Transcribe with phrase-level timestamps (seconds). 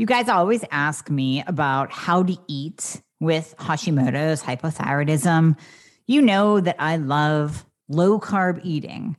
[0.00, 5.58] You guys always ask me about how to eat with Hashimoto's hypothyroidism.
[6.06, 9.18] You know that I love low carb eating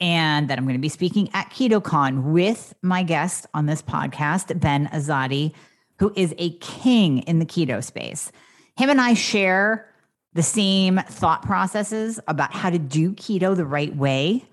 [0.00, 4.58] and that I'm going to be speaking at KetoCon with my guest on this podcast,
[4.58, 5.52] Ben Azadi,
[6.00, 8.32] who is a king in the keto space.
[8.76, 9.88] Him and I share
[10.32, 14.44] the same thought processes about how to do keto the right way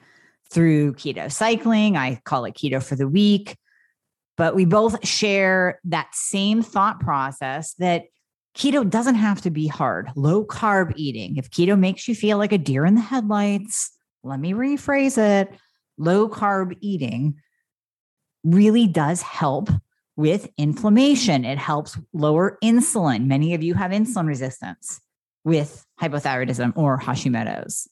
[0.48, 1.98] through keto cycling.
[1.98, 3.58] I call it keto for the week
[4.38, 8.04] but we both share that same thought process that
[8.56, 10.10] keto doesn't have to be hard.
[10.16, 11.38] Low carb eating.
[11.38, 13.92] If keto makes you feel like a deer in the headlights,
[14.24, 15.54] let me rephrase it.
[15.98, 17.36] Low carb eating
[18.44, 19.70] really does help
[20.16, 21.46] with inflammation.
[21.46, 23.26] It helps lower insulin.
[23.26, 25.02] Many of you have insulin resistance
[25.44, 27.88] with hypothyroidism or Hashimoto's.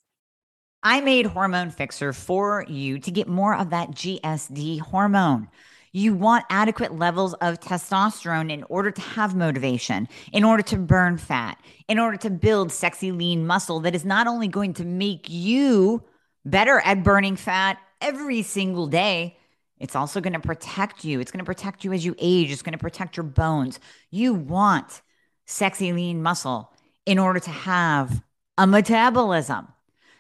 [0.82, 5.48] I made Hormone Fixer for you to get more of that GSD hormone.
[5.96, 11.20] You want adequate levels of testosterone in order to have motivation, in order to burn
[11.20, 15.28] fat, in order to build sexy, lean muscle that is not only going to make
[15.30, 16.04] you
[16.46, 19.38] better at burning fat every single day,
[19.78, 21.20] it's also going to protect you.
[21.20, 23.80] It's going to protect you as you age, it's going to protect your bones.
[24.10, 25.04] You want
[25.46, 26.74] sexy, lean muscle
[27.06, 28.24] in order to have
[28.58, 29.68] a metabolism.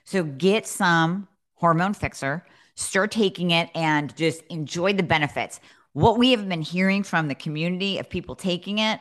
[0.06, 2.46] So get some hormone fixer
[2.76, 5.60] start taking it and just enjoy the benefits.
[5.94, 9.00] What we have been hearing from the community of people taking it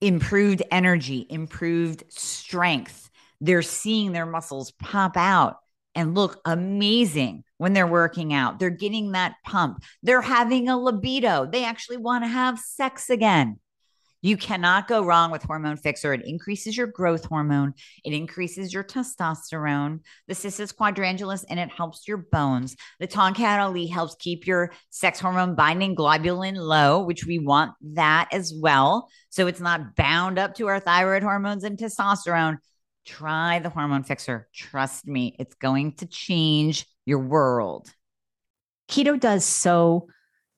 [0.00, 3.10] improved energy, improved strength.
[3.40, 5.56] They're seeing their muscles pop out
[5.94, 8.58] and look amazing when they're working out.
[8.58, 9.82] They're getting that pump.
[10.02, 11.46] They're having a libido.
[11.46, 13.60] They actually want to have sex again.
[14.24, 16.14] You cannot go wrong with Hormone Fixer.
[16.14, 17.74] It increases your growth hormone,
[18.06, 22.74] it increases your testosterone, the Cissus quadrangularis, and it helps your bones.
[23.00, 28.30] The Tongkat Ali helps keep your sex hormone binding globulin low, which we want that
[28.32, 29.10] as well.
[29.28, 32.56] So it's not bound up to our thyroid hormones and testosterone.
[33.04, 34.48] Try the Hormone Fixer.
[34.54, 37.92] Trust me, it's going to change your world.
[38.88, 40.08] Keto does so,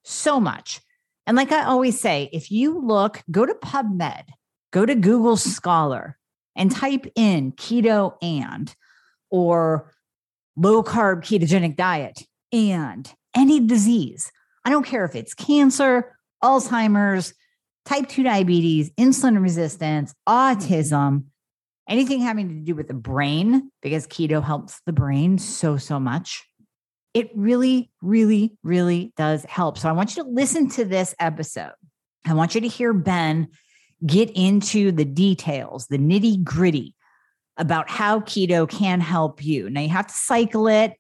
[0.05, 0.83] so much
[1.27, 4.25] and like I always say, if you look, go to PubMed,
[4.73, 6.19] go to Google Scholar
[6.55, 8.75] and type in keto and
[9.31, 9.93] or
[10.57, 12.23] low carb ketogenic diet
[12.53, 14.31] and any disease.
[14.65, 17.35] I don't care if it's cancer, Alzheimer's,
[17.85, 21.25] type 2 diabetes, insulin resistance, autism,
[21.89, 26.45] anything having to do with the brain, because keto helps the brain so, so much
[27.17, 29.79] it really, really, really does help.
[29.79, 31.73] So I want you to listen to this episode.
[32.27, 33.49] I want you to hear Ben
[34.05, 36.95] get into the details, the nitty gritty
[37.57, 39.71] about how keto can help you.
[39.71, 40.91] Now you have to cycle it,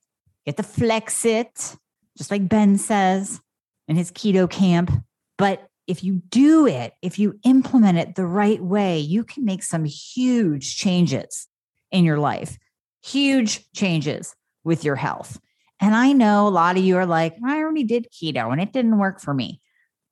[0.46, 1.76] you have to flex it,
[2.16, 3.38] just like Ben says
[3.86, 4.90] in his keto camp.
[5.36, 9.62] But if you do it, if you implement it the right way, you can make
[9.62, 11.46] some huge changes
[11.90, 12.56] in your life,
[13.04, 14.34] huge changes
[14.64, 15.38] with your health.
[15.80, 18.72] And I know a lot of you are like, I already did keto and it
[18.72, 19.60] didn't work for me.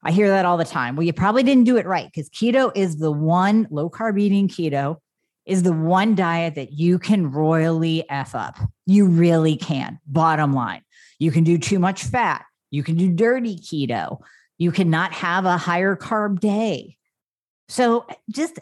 [0.02, 0.96] I hear that all the time.
[0.96, 4.48] Well, you probably didn't do it right because keto is the one low carb eating
[4.48, 4.98] keto
[5.46, 8.58] is the one diet that you can royally F up.
[8.86, 9.98] You really can.
[10.06, 10.82] Bottom line,
[11.18, 12.44] you can do too much fat.
[12.70, 14.18] You can do dirty keto.
[14.58, 16.96] You cannot have a higher carb day.
[17.68, 18.58] So just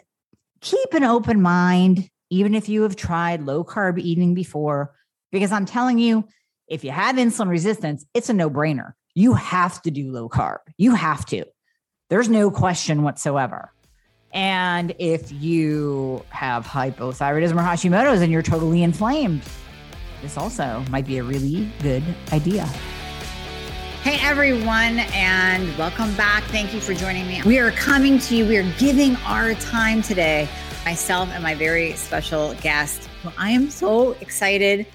[0.61, 4.93] keep an open mind, even if you have tried low carb eating before,
[5.31, 6.25] because I'm telling you,
[6.73, 8.93] if you have insulin resistance, it's a no brainer.
[9.13, 10.57] You have to do low carb.
[10.75, 11.45] You have to.
[12.09, 13.71] There's no question whatsoever.
[14.33, 19.43] And if you have hypothyroidism or Hashimoto's and you're totally inflamed,
[20.23, 22.65] this also might be a really good idea.
[24.01, 26.43] Hey everyone, and welcome back.
[26.45, 27.43] Thank you for joining me.
[27.45, 30.49] We are coming to you, we are giving our time today,
[30.85, 33.07] myself and my very special guest,
[33.37, 34.87] I am so excited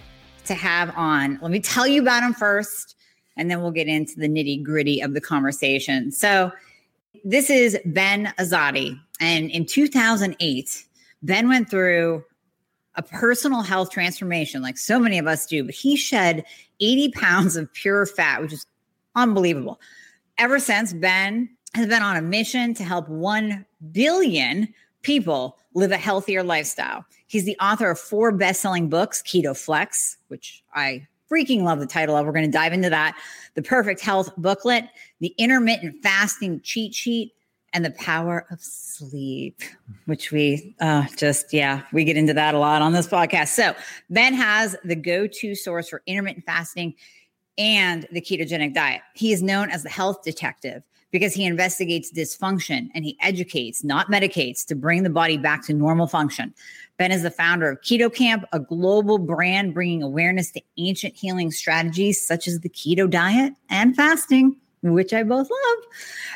[0.49, 1.39] to have on.
[1.41, 2.97] Let me tell you about him first,
[3.37, 6.11] and then we'll get into the nitty gritty of the conversation.
[6.11, 6.53] So,
[7.25, 8.99] this is Ben Azadi.
[9.21, 10.85] And in 2008,
[11.23, 12.25] Ben went through
[12.95, 16.45] a personal health transformation, like so many of us do, but he shed
[16.81, 18.67] 80 pounds of pure fat, which is
[19.15, 19.81] unbelievable.
[20.37, 25.97] Ever since, Ben has been on a mission to help 1 billion people live a
[25.97, 27.05] healthier lifestyle.
[27.27, 31.87] He's the author of four best selling books Keto Flex, which I freaking love the
[31.87, 32.27] title of.
[32.27, 33.17] We're going to dive into that.
[33.55, 34.89] The Perfect Health Booklet,
[35.21, 37.33] The Intermittent Fasting Cheat Sheet,
[37.75, 39.61] and The Power of Sleep,
[40.07, 43.49] which we uh, just, yeah, we get into that a lot on this podcast.
[43.49, 43.75] So,
[44.09, 46.95] Ben has the go to source for intermittent fasting
[47.59, 49.03] and the ketogenic diet.
[49.15, 54.09] He is known as the health detective because he investigates dysfunction and he educates, not
[54.09, 56.55] medicates, to bring the body back to normal function.
[56.99, 61.51] Ben is the founder of Keto Camp, a global brand bringing awareness to ancient healing
[61.51, 65.85] strategies such as the keto diet and fasting, which I both love.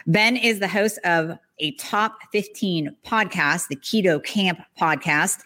[0.06, 5.40] Ben is the host of a top 15 podcast, the Keto Camp podcast,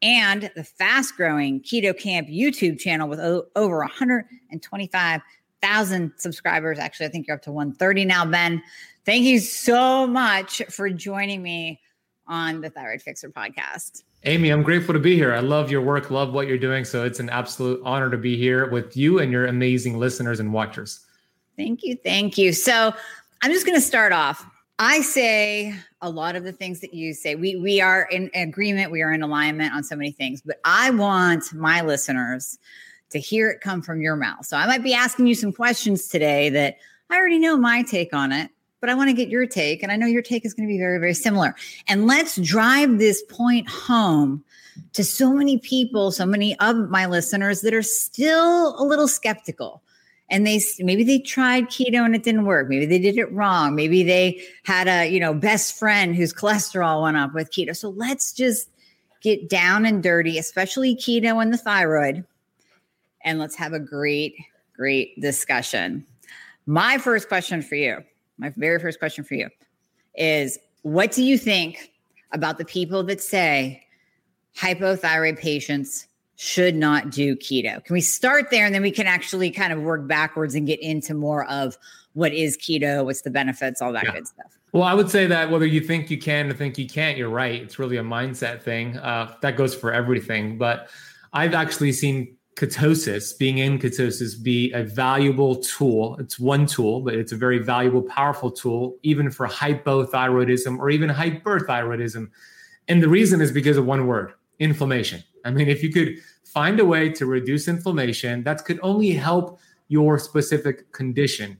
[0.00, 5.20] and the fast growing Keto Camp YouTube channel with over 125
[5.62, 6.78] thousand subscribers.
[6.78, 8.62] Actually, I think you're up to 130 now, Ben.
[9.04, 11.80] Thank you so much for joining me
[12.26, 14.02] on the Thyroid Fixer podcast.
[14.24, 15.32] Amy, I'm grateful to be here.
[15.32, 16.84] I love your work, love what you're doing.
[16.84, 20.52] So it's an absolute honor to be here with you and your amazing listeners and
[20.52, 21.06] watchers.
[21.56, 21.96] Thank you.
[21.96, 22.52] Thank you.
[22.52, 22.92] So
[23.42, 24.44] I'm just going to start off.
[24.80, 27.34] I say a lot of the things that you say.
[27.34, 30.90] We we are in agreement, we are in alignment on so many things, but I
[30.90, 32.58] want my listeners
[33.10, 34.44] to hear it come from your mouth.
[34.46, 36.78] So I might be asking you some questions today that
[37.10, 38.50] I already know my take on it,
[38.80, 39.82] but I want to get your take.
[39.82, 41.54] And I know your take is going to be very, very similar.
[41.88, 44.44] And let's drive this point home
[44.92, 49.82] to so many people, so many of my listeners that are still a little skeptical.
[50.30, 52.68] And they maybe they tried keto and it didn't work.
[52.68, 53.74] Maybe they did it wrong.
[53.74, 57.74] Maybe they had a, you know, best friend whose cholesterol went up with keto.
[57.74, 58.68] So let's just
[59.22, 62.24] get down and dirty, especially keto and the thyroid.
[63.24, 64.34] And let's have a great,
[64.76, 66.06] great discussion.
[66.66, 68.02] My first question for you
[68.38, 69.48] my very first question for you
[70.14, 71.92] is what do you think
[72.32, 73.82] about the people that say
[74.56, 76.06] hypothyroid patients
[76.36, 77.84] should not do keto?
[77.84, 80.80] Can we start there and then we can actually kind of work backwards and get
[80.80, 81.76] into more of
[82.12, 84.12] what is keto, what's the benefits, all that yeah.
[84.12, 84.58] good stuff?
[84.72, 87.30] Well, I would say that whether you think you can or think you can't, you're
[87.30, 87.60] right.
[87.60, 88.98] It's really a mindset thing.
[88.98, 90.58] Uh, that goes for everything.
[90.58, 90.90] But
[91.32, 96.16] I've actually seen ketosis, being in ketosis, be a valuable tool.
[96.18, 101.08] It's one tool, but it's a very valuable, powerful tool, even for hypothyroidism or even
[101.08, 102.28] hyperthyroidism.
[102.88, 105.22] And the reason is because of one word inflammation.
[105.44, 109.60] I mean, if you could find a way to reduce inflammation, that could only help
[109.86, 111.58] your specific condition.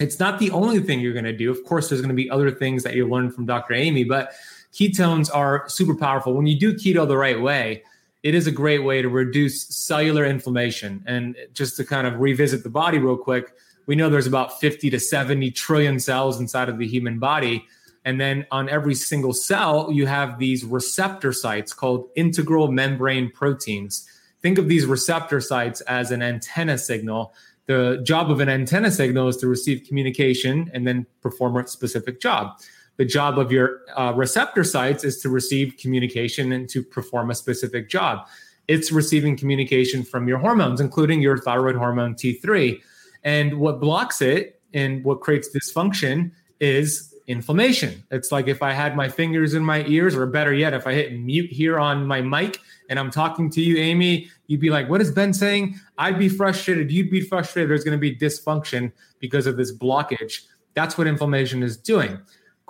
[0.00, 1.52] It's not the only thing you're going to do.
[1.52, 3.74] Of course, there's going to be other things that you learn from Dr.
[3.74, 4.32] Amy, but
[4.72, 6.34] ketones are super powerful.
[6.34, 7.84] When you do keto the right way,
[8.22, 11.02] it is a great way to reduce cellular inflammation.
[11.06, 13.52] And just to kind of revisit the body real quick,
[13.86, 17.66] we know there's about 50 to 70 trillion cells inside of the human body.
[18.04, 24.08] And then on every single cell, you have these receptor sites called integral membrane proteins.
[24.40, 27.34] Think of these receptor sites as an antenna signal.
[27.66, 32.20] The job of an antenna signal is to receive communication and then perform a specific
[32.20, 32.58] job
[33.02, 37.34] the job of your uh, receptor sites is to receive communication and to perform a
[37.34, 38.28] specific job.
[38.68, 42.80] It's receiving communication from your hormones, including your thyroid hormone T3.
[43.24, 48.04] And what blocks it and what creates dysfunction is inflammation.
[48.12, 50.94] It's like if I had my fingers in my ears, or better yet, if I
[50.94, 54.88] hit mute here on my mic and I'm talking to you, Amy, you'd be like,
[54.88, 55.74] What is Ben saying?
[55.98, 56.92] I'd be frustrated.
[56.92, 57.68] You'd be frustrated.
[57.68, 60.42] There's going to be dysfunction because of this blockage.
[60.74, 62.20] That's what inflammation is doing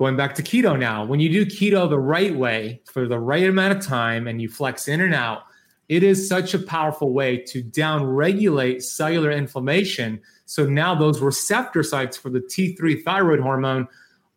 [0.02, 3.48] going back to keto now, when you do keto the right way for the right
[3.48, 5.44] amount of time and you flex in and out,
[5.88, 10.20] it is such a powerful way to down regulate cellular inflammation.
[10.44, 13.86] So now those receptor sites for the T3 thyroid hormone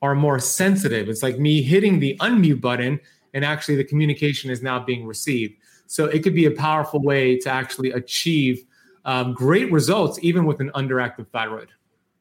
[0.04, 1.10] are more sensitive.
[1.10, 3.00] It's like me hitting the unmute button,
[3.34, 5.56] and actually the communication is now being received.
[5.88, 8.64] So it could be a powerful way to actually achieve
[9.06, 11.70] um, great results, even with an underactive thyroid.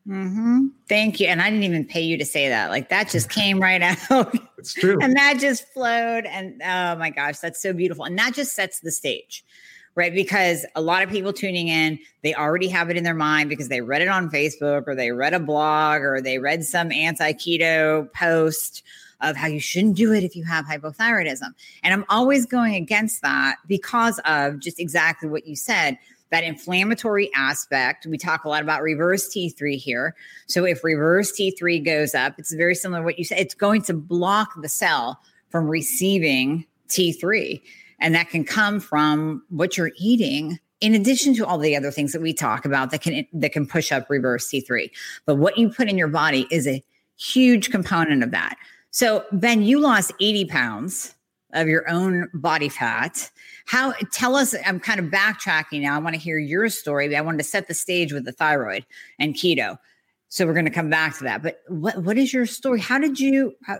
[0.07, 0.67] Mm-hmm.
[0.89, 1.29] Thank you.
[1.29, 2.71] And I didn't even pay you to say that.
[2.71, 4.35] Like that just came right out.
[4.65, 4.97] It's true.
[5.03, 6.25] and that just flowed.
[6.25, 8.07] And oh my gosh, that's so beautiful.
[8.07, 9.45] And that just sets the stage,
[9.95, 10.15] right?
[10.15, 13.69] Because a lot of people tuning in, they already have it in their mind because
[13.69, 17.35] they read it on Facebook or they read a blog or they read some anti
[17.35, 18.83] keto post
[19.21, 21.53] of how you shouldn't do it if you have hypothyroidism.
[21.83, 25.99] And I'm always going against that because of just exactly what you said
[26.31, 28.07] that inflammatory aspect.
[28.07, 30.15] We talk a lot about reverse T3 here.
[30.47, 33.39] So if reverse T3 goes up, it's very similar to what you said.
[33.39, 37.63] It's going to block the cell from receiving T3.
[38.01, 42.13] And that can come from what you're eating in addition to all the other things
[42.13, 44.91] that we talk about that can that can push up reverse T3.
[45.25, 46.85] But what you put in your body is a
[47.17, 48.57] huge component of that.
[48.91, 51.15] So Ben, you lost 80 pounds
[51.55, 53.31] of your own body fat.
[53.67, 55.97] How tell us, I'm kind of backtracking now.
[55.97, 57.17] I want to hear your story.
[57.17, 58.85] I wanted to set the stage with the thyroid
[59.19, 59.79] and keto.
[60.29, 61.43] So we're going to come back to that.
[61.43, 62.81] But what what is your story?
[62.81, 63.79] How did you how,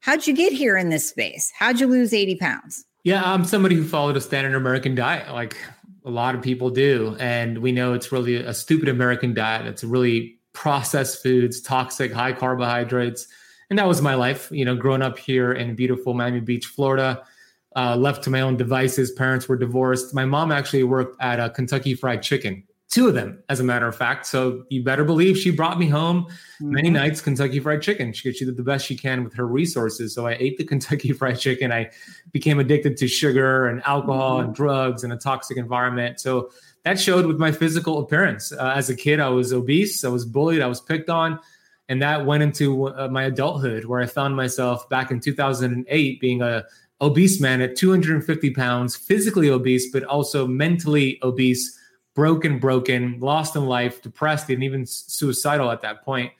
[0.00, 1.52] how'd you get here in this space?
[1.58, 2.84] How'd you lose 80 pounds?
[3.02, 5.56] Yeah, I'm somebody who followed a standard American diet, like
[6.04, 7.16] a lot of people do.
[7.18, 9.66] And we know it's really a stupid American diet.
[9.66, 13.26] It's really processed foods, toxic, high carbohydrates.
[13.70, 17.24] And that was my life, you know, growing up here in beautiful Miami Beach, Florida.
[17.74, 19.10] Uh, left to my own devices.
[19.12, 20.14] Parents were divorced.
[20.14, 23.86] My mom actually worked at a Kentucky Fried Chicken two of them, as a matter
[23.86, 24.26] of fact.
[24.26, 26.70] So you better believe she brought me home mm-hmm.
[26.70, 28.12] many nights Kentucky Fried Chicken.
[28.12, 30.14] She, she did the best she can with her resources.
[30.14, 31.72] So I ate the Kentucky Fried Chicken.
[31.72, 31.90] I
[32.32, 34.46] became addicted to sugar and alcohol mm-hmm.
[34.46, 36.20] and drugs and a toxic environment.
[36.20, 36.50] So
[36.84, 38.52] that showed with my physical appearance.
[38.52, 40.04] Uh, as a kid, I was obese.
[40.04, 40.62] I was bullied.
[40.62, 41.40] I was picked on.
[41.88, 46.42] And that went into uh, my adulthood, where I found myself back in 2008 being
[46.42, 46.64] a
[47.00, 51.78] obese man at 250 pounds, physically obese, but also mentally obese
[52.14, 56.32] broken, broken, lost in life, depressed, and even suicidal at that point.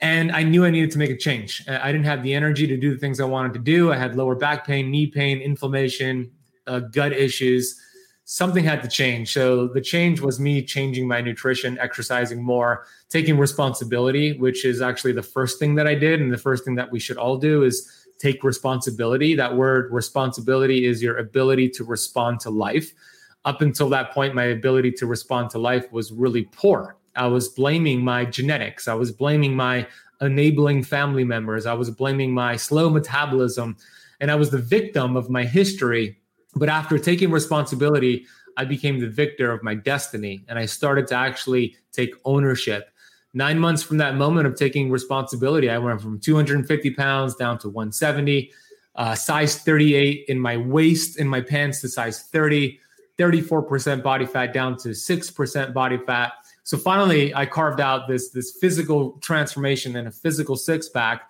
[0.00, 1.62] And I knew I needed to make a change.
[1.68, 3.92] I didn't have the energy to do the things I wanted to do.
[3.92, 6.30] I had lower back pain, knee pain, inflammation,
[6.66, 7.78] uh, gut issues.
[8.32, 9.32] Something had to change.
[9.32, 15.12] So the change was me changing my nutrition, exercising more, taking responsibility, which is actually
[15.12, 16.20] the first thing that I did.
[16.20, 19.34] And the first thing that we should all do is take responsibility.
[19.34, 22.94] That word responsibility is your ability to respond to life
[23.44, 26.96] up until that point, my ability to respond to life was really poor.
[27.16, 28.88] I was blaming my genetics.
[28.88, 29.86] I was blaming my
[30.20, 31.66] enabling family members.
[31.66, 33.76] I was blaming my slow metabolism.
[34.20, 36.21] And I was the victim of my history.
[36.54, 40.44] But after taking responsibility, I became the victor of my destiny.
[40.48, 42.90] And I started to actually take ownership.
[43.34, 47.70] Nine months from that moment of taking responsibility, I went from 250 pounds down to
[47.70, 48.52] 170,
[48.94, 52.78] uh, size 38 in my waist, in my pants to size 30
[53.18, 56.32] 34% body fat down to 6% body fat.
[56.64, 61.28] So finally, I carved out this, this physical transformation and a physical six pack.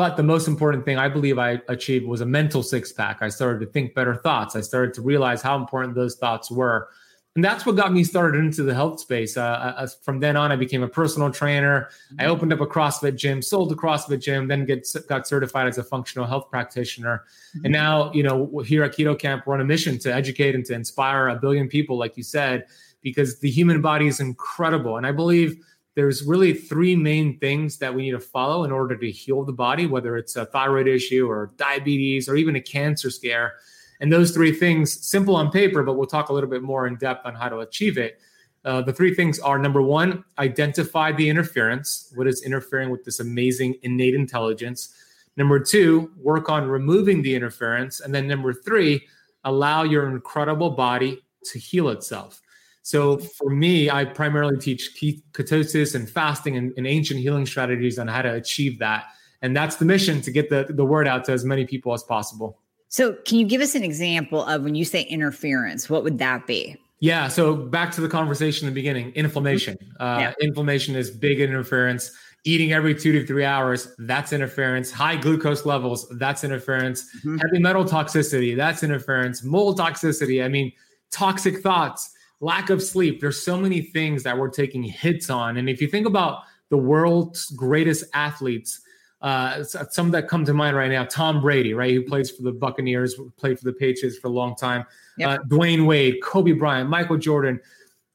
[0.00, 3.18] But the most important thing I believe I achieved was a mental six pack.
[3.20, 4.56] I started to think better thoughts.
[4.56, 6.88] I started to realize how important those thoughts were
[7.36, 9.36] and that's what got me started into the health space.
[9.36, 11.88] Uh, uh, from then on, I became a personal trainer.
[12.18, 12.32] I mm-hmm.
[12.32, 15.84] opened up a CrossFit gym, sold a CrossFit gym, then get got certified as a
[15.84, 17.24] functional health practitioner.
[17.54, 17.66] Mm-hmm.
[17.66, 20.64] And now, you know, here at Keto Camp, we're on a mission to educate and
[20.66, 22.66] to inspire a billion people, like you said,
[23.00, 24.96] because the human body is incredible.
[24.96, 25.64] And I believe
[26.00, 29.52] there's really three main things that we need to follow in order to heal the
[29.52, 33.56] body, whether it's a thyroid issue or diabetes or even a cancer scare.
[34.00, 36.96] And those three things, simple on paper, but we'll talk a little bit more in
[36.96, 38.18] depth on how to achieve it.
[38.64, 42.10] Uh, the three things are number one, identify the interference.
[42.16, 44.94] What is interfering with this amazing innate intelligence?
[45.36, 48.00] Number two, work on removing the interference.
[48.00, 49.06] And then number three,
[49.44, 52.40] allow your incredible body to heal itself.
[52.82, 54.96] So for me, I primarily teach
[55.32, 59.04] ketosis and fasting and, and, ancient healing strategies on how to achieve that.
[59.42, 62.02] And that's the mission to get the, the word out to as many people as
[62.02, 62.58] possible.
[62.88, 65.88] So, can you give us an example of when you say interference?
[65.88, 66.76] What would that be?
[66.98, 67.28] Yeah.
[67.28, 69.76] So, back to the conversation in the beginning inflammation.
[69.76, 70.02] Mm-hmm.
[70.02, 70.32] Uh, yeah.
[70.40, 72.10] Inflammation is big interference.
[72.44, 74.90] Eating every two to three hours, that's interference.
[74.90, 77.04] High glucose levels, that's interference.
[77.18, 77.36] Mm-hmm.
[77.36, 79.44] Heavy metal toxicity, that's interference.
[79.44, 80.72] Mold toxicity, I mean,
[81.10, 83.20] toxic thoughts, lack of sleep.
[83.20, 85.58] There's so many things that we're taking hits on.
[85.58, 88.80] And if you think about the world's greatest athletes,
[89.22, 92.52] uh, some that come to mind right now: Tom Brady, right, who plays for the
[92.52, 94.84] Buccaneers, played for the Patriots for a long time.
[95.18, 95.28] Yep.
[95.28, 97.60] Uh, Dwyane Wade, Kobe Bryant, Michael Jordan.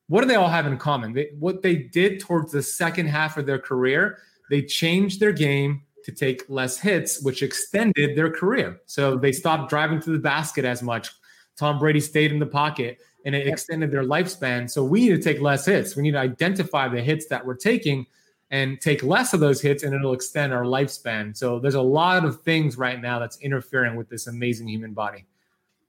[0.08, 1.14] What do they all have in common?
[1.14, 5.82] They, what they did towards the second half of their career, they changed their game
[6.04, 8.82] to take less hits, which extended their career.
[8.86, 11.10] So they stopped driving to the basket as much.
[11.58, 14.70] Tom Brady stayed in the pocket and it extended their lifespan.
[14.70, 15.96] So we need to take less hits.
[15.96, 18.06] We need to identify the hits that we're taking
[18.52, 21.36] and take less of those hits and it'll extend our lifespan.
[21.36, 25.26] So there's a lot of things right now that's interfering with this amazing human body.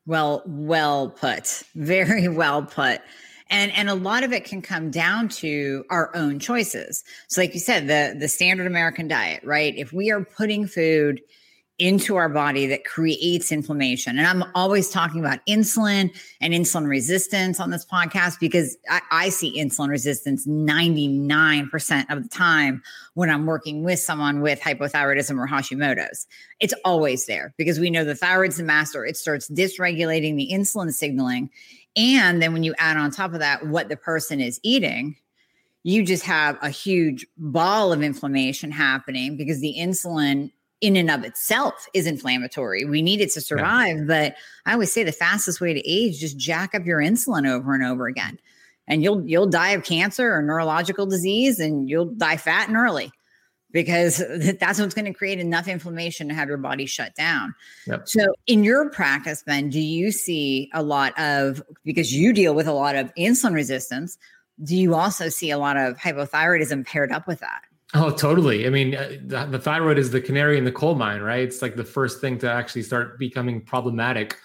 [0.07, 1.62] Well, well put.
[1.75, 3.02] Very well put.
[3.49, 7.05] And and a lot of it can come down to our own choices.
[7.28, 9.73] So like you said, the the standard American diet, right?
[9.76, 11.21] If we are putting food
[11.78, 14.18] into our body that creates inflammation.
[14.18, 19.28] And I'm always talking about insulin and insulin resistance on this podcast because I, I,
[19.28, 25.47] see insulin resistance 99% of the time when I'm working with someone with hypothyroidism or
[25.47, 26.26] Hashimoto's.
[26.61, 29.04] It's always there because we know the thyroid's the master.
[29.04, 31.50] It starts dysregulating the insulin signaling.
[31.95, 35.16] And then when you add on top of that what the person is eating,
[35.83, 41.25] you just have a huge ball of inflammation happening because the insulin in and of
[41.25, 42.85] itself is inflammatory.
[42.85, 43.99] We need it to survive.
[43.99, 44.04] Yeah.
[44.06, 47.75] But I always say the fastest way to age, just jack up your insulin over
[47.75, 48.38] and over again.
[48.87, 53.11] And you'll you'll die of cancer or neurological disease and you'll die fat and early
[53.73, 54.23] because
[54.61, 57.54] that's what's going to create enough inflammation to have your body shut down.
[57.87, 58.09] Yep.
[58.09, 62.68] So in your practice, Ben, do you see a lot of because you deal with
[62.68, 64.18] a lot of insulin resistance,
[64.62, 67.62] do you also see a lot of hypothyroidism paired up with that?
[67.95, 68.66] Oh, totally.
[68.66, 71.43] I mean, uh, the, the, thyroid is the canary in the coal mine, right?
[71.43, 74.37] It's like the first thing to actually start becoming problematic.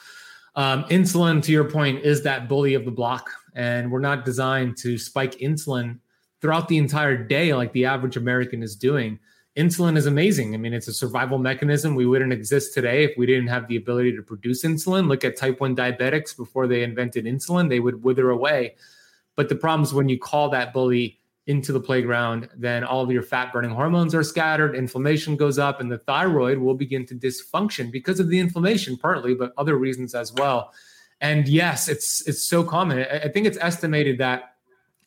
[0.55, 3.29] Um, insulin, to your point, is that bully of the block.
[3.55, 5.99] And we're not designed to spike insulin
[6.39, 9.19] throughout the entire day like the average American is doing.
[9.57, 10.53] Insulin is amazing.
[10.53, 11.95] I mean, it's a survival mechanism.
[11.95, 15.07] We wouldn't exist today if we didn't have the ability to produce insulin.
[15.07, 18.75] Look at type 1 diabetics before they invented insulin, they would wither away.
[19.35, 23.11] But the problem is when you call that bully into the playground, then all of
[23.11, 27.15] your fat burning hormones are scattered, inflammation goes up, and the thyroid will begin to
[27.15, 30.71] dysfunction because of the inflammation, partly, but other reasons as well.
[31.19, 32.99] And yes, it's it's so common.
[32.99, 34.55] I think it's estimated that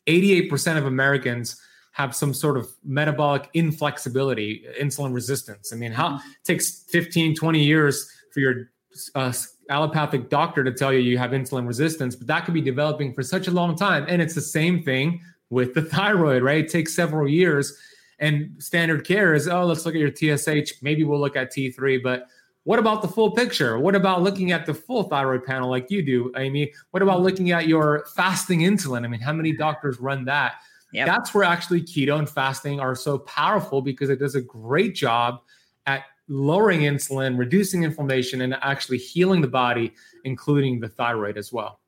[0.07, 1.61] 88% of Americans
[1.91, 5.71] have some sort of metabolic inflexibility, insulin resistance.
[5.71, 6.27] I mean, how mm-hmm.
[6.27, 8.69] it takes 15, 20 years for your
[9.15, 9.31] uh,
[9.69, 13.23] allopathic doctor to tell you you have insulin resistance, but that could be developing for
[13.23, 14.05] such a long time.
[14.07, 16.65] And it's the same thing with the thyroid, right?
[16.65, 17.77] It takes several years.
[18.19, 20.81] And standard care is, oh, let's look at your TSH.
[20.81, 22.27] Maybe we'll look at T3, but
[22.63, 23.77] what about the full picture?
[23.77, 26.73] What about looking at the full thyroid panel like you do, Amy?
[26.91, 29.05] What about looking at your fasting insulin?
[29.05, 30.55] I mean, how many doctors run that?
[30.91, 31.05] Yep.
[31.05, 35.41] That's where actually keto and fasting are so powerful because it does a great job
[35.85, 41.81] at lowering insulin, reducing inflammation, and actually healing the body, including the thyroid as well.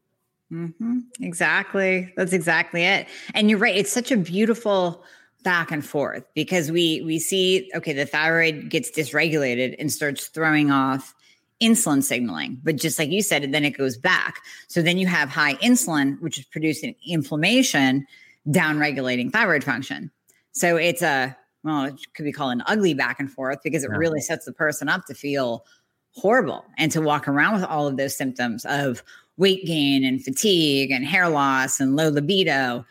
[0.52, 1.00] Mm-hmm.
[1.22, 2.14] Exactly.
[2.16, 3.08] That's exactly it.
[3.34, 3.76] And you're right.
[3.76, 5.04] It's such a beautiful
[5.44, 10.72] back and forth because we we see okay the thyroid gets dysregulated and starts throwing
[10.72, 11.16] off
[11.62, 15.30] insulin signaling but just like you said then it goes back so then you have
[15.30, 18.06] high insulin which is producing inflammation
[18.52, 20.12] down regulating thyroid function
[20.52, 23.90] so it's a well it could be called an ugly back and forth because it
[23.92, 23.98] yeah.
[23.98, 25.64] really sets the person up to feel
[26.12, 29.04] horrible and to walk around with all of those symptoms of
[29.38, 32.86] weight gain and fatigue and hair loss and low libido.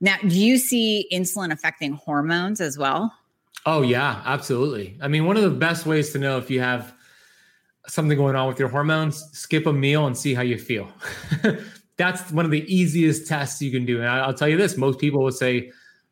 [0.00, 3.14] Now, do you see insulin affecting hormones as well?
[3.66, 4.96] Oh, yeah, absolutely.
[5.02, 6.94] I mean, one of the best ways to know if you have
[7.86, 10.88] something going on with your hormones, skip a meal and see how you feel.
[11.96, 13.98] That's one of the easiest tests you can do.
[13.98, 15.70] And I'll tell you this most people will say,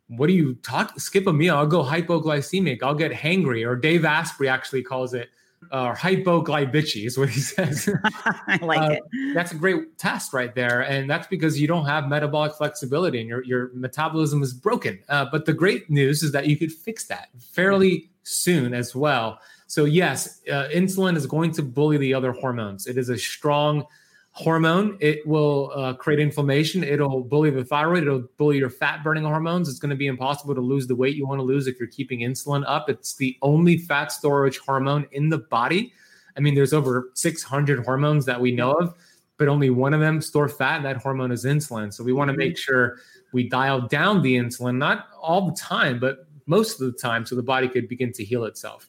[0.09, 1.01] What do you talk?
[1.01, 1.57] Skip a meal.
[1.57, 2.83] I'll go hypoglycemic.
[2.83, 3.67] I'll get hangry.
[3.67, 5.31] Or Dave Asprey actually calls it
[5.71, 7.89] uh, hypoglycemia is what he says.
[8.25, 9.35] I like uh, it.
[9.35, 13.29] That's a great test right there, and that's because you don't have metabolic flexibility and
[13.29, 14.99] your your metabolism is broken.
[15.09, 19.41] Uh, but the great news is that you could fix that fairly soon as well.
[19.67, 22.87] So yes, uh, insulin is going to bully the other hormones.
[22.87, 23.85] It is a strong
[24.33, 24.97] hormone.
[25.01, 26.85] It will uh, create inflammation.
[26.85, 28.03] It'll bully the thyroid.
[28.03, 29.69] It'll bully your fat burning hormones.
[29.69, 31.89] It's going to be impossible to lose the weight you want to lose if you're
[31.89, 32.89] keeping insulin up.
[32.89, 35.93] It's the only fat storage hormone in the body.
[36.37, 38.95] I mean, there's over 600 hormones that we know of,
[39.39, 41.93] but only one of them store fat, and that hormone is insulin.
[41.93, 42.99] So we want to make sure
[43.33, 47.35] we dial down the insulin, not all the time, but most of the time, so
[47.35, 48.89] the body could begin to heal itself.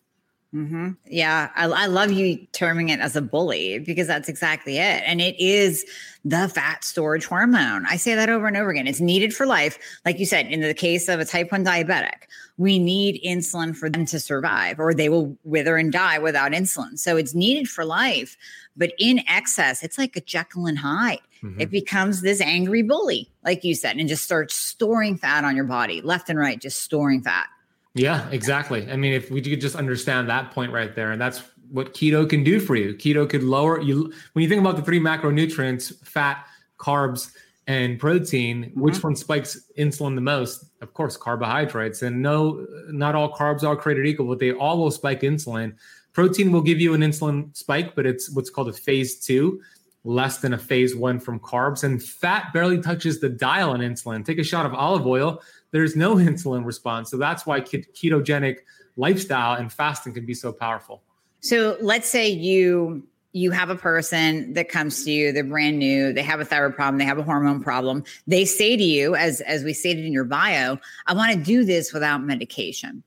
[0.53, 0.91] Mm-hmm.
[1.05, 5.03] Yeah, I, I, love you terming it as a bully because that's exactly it.
[5.05, 5.85] And it is
[6.25, 7.85] the fat storage hormone.
[7.87, 8.87] I say that over and over again.
[8.87, 9.77] It's needed for life.
[10.05, 12.23] Like you said, in the case of a type 1 diabetic,
[12.57, 16.97] we need insulin for them to survive or they will wither and die without insulin.
[16.97, 18.35] So it's needed for life.
[18.75, 21.19] But in excess, it's like a Jekyll and Hyde.
[21.43, 21.61] Mm-hmm.
[21.61, 25.65] It becomes this angry bully, like you said, and just starts storing fat on your
[25.65, 27.49] body left and right, just storing fat.
[27.95, 28.89] Yeah, exactly.
[28.91, 32.29] I mean, if we could just understand that point right there, and that's what keto
[32.29, 32.93] can do for you.
[32.95, 36.45] Keto could lower you when you think about the three macronutrients: fat,
[36.77, 37.31] carbs,
[37.67, 38.65] and protein.
[38.65, 38.81] Mm-hmm.
[38.81, 40.65] Which one spikes insulin the most?
[40.81, 42.01] Of course, carbohydrates.
[42.01, 45.75] And no, not all carbs are created equal, but they all will spike insulin.
[46.13, 49.61] Protein will give you an insulin spike, but it's what's called a phase two,
[50.03, 51.83] less than a phase one from carbs.
[51.83, 54.25] And fat barely touches the dial on insulin.
[54.25, 57.09] Take a shot of olive oil there's no insulin response.
[57.09, 58.59] So that's why ketogenic
[58.95, 61.03] lifestyle and fasting can be so powerful.
[61.41, 66.11] So let's say you you have a person that comes to you they're brand new
[66.11, 69.39] they have a thyroid problem they have a hormone problem they say to you as
[69.41, 73.03] as we stated in your bio i want to do this without medication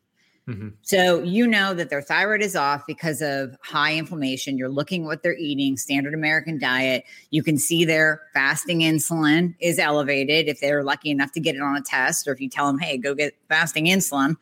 [0.48, 0.70] Mm-hmm.
[0.83, 4.59] So you know that their thyroid is off because of high inflammation.
[4.59, 7.05] You're looking what they're eating, standard American diet.
[7.31, 11.62] You can see their fasting insulin is elevated if they're lucky enough to get it
[11.62, 14.37] on a test, or if you tell them, hey, go get fasting insulin.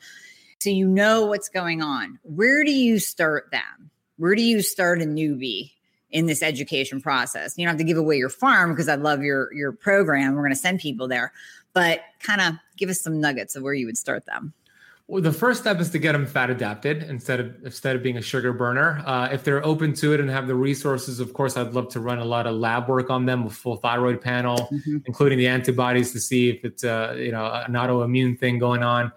[0.58, 2.18] So you know what's going on.
[2.22, 3.90] Where do you start them?
[4.16, 5.72] Where do you start a newbie
[6.10, 7.56] in this education process?
[7.58, 10.34] You don't have to give away your farm because I love your your program.
[10.34, 11.32] We're going to send people there,
[11.74, 14.54] but kind of give us some nuggets of where you would start them.
[15.11, 18.16] Well, the first step is to get them fat adapted instead of instead of being
[18.16, 19.03] a sugar burner.
[19.05, 22.01] Uh, if they're open to it and have the resources, of course, I'd love to
[22.01, 24.99] run a lot of lab work on them, a full thyroid panel, mm-hmm.
[25.07, 28.85] including the antibodies to see if it's a, uh, you know an autoimmune thing going
[28.85, 29.11] on.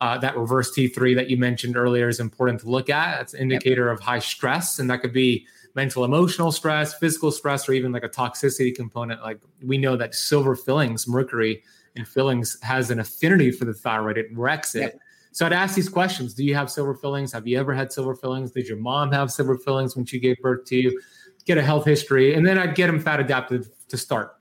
[0.00, 3.20] Uh, that reverse T3 that you mentioned earlier is important to look at.
[3.20, 3.98] It's an indicator yep.
[3.98, 8.04] of high stress, and that could be mental, emotional stress, physical stress, or even like
[8.04, 9.20] a toxicity component.
[9.20, 11.64] Like we know that silver fillings, mercury
[11.96, 14.16] in fillings, has an affinity for the thyroid.
[14.16, 14.92] It wrecks it.
[14.92, 15.00] Yep
[15.32, 17.32] so I'd ask these questions Do you have silver fillings?
[17.32, 18.50] Have you ever had silver fillings?
[18.50, 21.00] Did your mom have silver fillings when she gave birth to you?
[21.46, 22.34] Get a health history.
[22.34, 24.36] And then I'd get them fat adapted to start.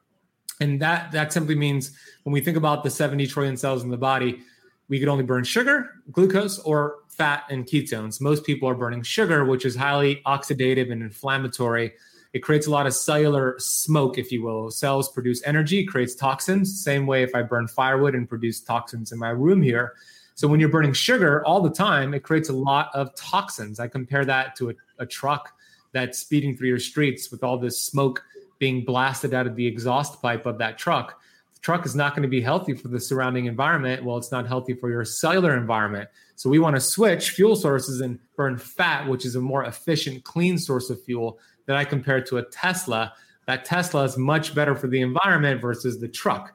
[0.59, 1.91] And that, that simply means
[2.23, 4.41] when we think about the 70 trillion cells in the body,
[4.89, 8.19] we could only burn sugar, glucose, or fat and ketones.
[8.19, 11.93] Most people are burning sugar, which is highly oxidative and inflammatory.
[12.33, 14.69] It creates a lot of cellular smoke, if you will.
[14.71, 16.83] Cells produce energy, creates toxins.
[16.83, 19.93] Same way if I burn firewood and produce toxins in my room here.
[20.39, 23.77] So when you're burning sugar all the time, it creates a lot of toxins.
[23.77, 25.51] I compare that to a, a truck
[25.91, 28.23] that's speeding through your streets with all this smoke
[28.57, 31.21] being blasted out of the exhaust pipe of that truck.
[31.55, 34.05] The truck is not going to be healthy for the surrounding environment.
[34.05, 36.09] Well, it's not healthy for your cellular environment.
[36.37, 40.23] So we want to switch fuel sources and burn fat, which is a more efficient,
[40.23, 43.11] clean source of fuel that I compare to a Tesla.
[43.45, 46.53] That Tesla is much better for the environment versus the truck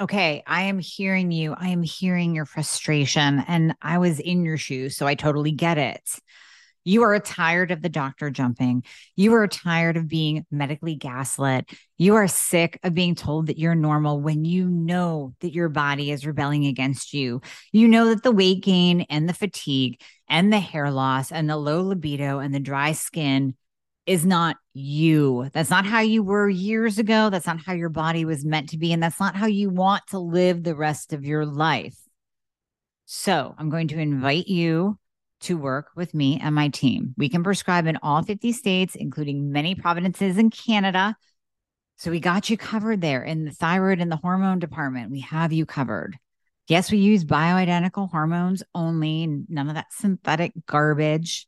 [0.00, 1.54] okay, I am hearing you.
[1.56, 3.44] I am hearing your frustration.
[3.46, 4.96] And I was in your shoes.
[4.96, 6.02] So I totally get it.
[6.82, 8.84] You are tired of the doctor jumping.
[9.14, 11.70] You are tired of being medically gaslit.
[11.98, 16.10] You are sick of being told that you're normal when you know that your body
[16.10, 17.42] is rebelling against you.
[17.70, 21.58] You know that the weight gain and the fatigue and the hair loss and the
[21.58, 23.54] low libido and the dry skin
[24.10, 25.48] is not you.
[25.52, 27.30] That's not how you were years ago.
[27.30, 28.92] That's not how your body was meant to be.
[28.92, 31.96] And that's not how you want to live the rest of your life.
[33.04, 34.98] So I'm going to invite you
[35.42, 37.14] to work with me and my team.
[37.16, 41.14] We can prescribe in all 50 states, including many provinces in Canada.
[41.94, 45.12] So we got you covered there in the thyroid and the hormone department.
[45.12, 46.18] We have you covered.
[46.66, 51.46] Yes, we use bioidentical hormones only, none of that synthetic garbage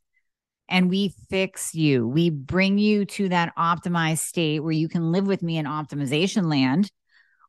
[0.73, 2.09] and we fix you.
[2.09, 6.51] We bring you to that optimized state where you can live with me in optimization
[6.51, 6.91] land,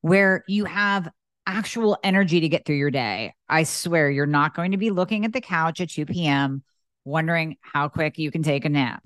[0.02, 1.08] where you have
[1.48, 3.34] actual energy to get through your day.
[3.48, 6.64] I swear you're not going to be looking at the couch at 2 p.m.
[7.06, 9.02] wondering how quick you can take a nap.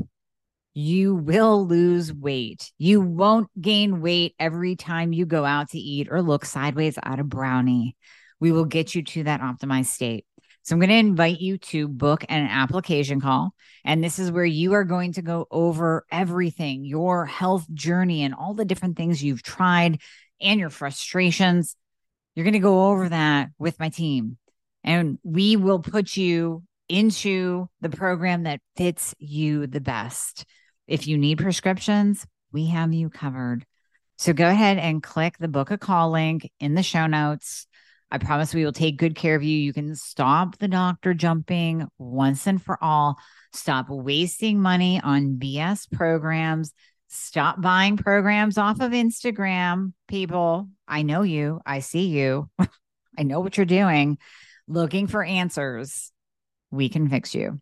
[0.74, 2.72] You will lose weight.
[2.80, 7.20] You won't gain weight every time you go out to eat or look sideways at
[7.20, 7.96] a brownie.
[8.40, 10.26] We will get you to that optimized state.
[10.68, 13.54] So I'm going to invite you to book an application call.
[13.86, 18.34] And this is where you are going to go over everything your health journey and
[18.34, 20.02] all the different things you've tried
[20.42, 21.78] and your frustrations.
[22.36, 24.38] You're going to go over that with my team.
[24.84, 30.44] And we will put you into the program that fits you the best.
[30.86, 33.66] If you need prescriptions, we have you covered.
[34.18, 37.67] So go ahead and click the book a call link in the show notes.
[38.10, 39.58] I promise we will take good care of you.
[39.58, 43.18] You can stop the doctor jumping once and for all.
[43.54, 46.74] Stop wasting money on BS programs.
[47.10, 49.94] Stop buying programs off of Instagram.
[50.08, 51.62] People, I know you.
[51.66, 52.50] I see you.
[53.18, 54.18] I know what you're doing.
[54.68, 56.12] Looking for answers.
[56.72, 57.62] We can fix you.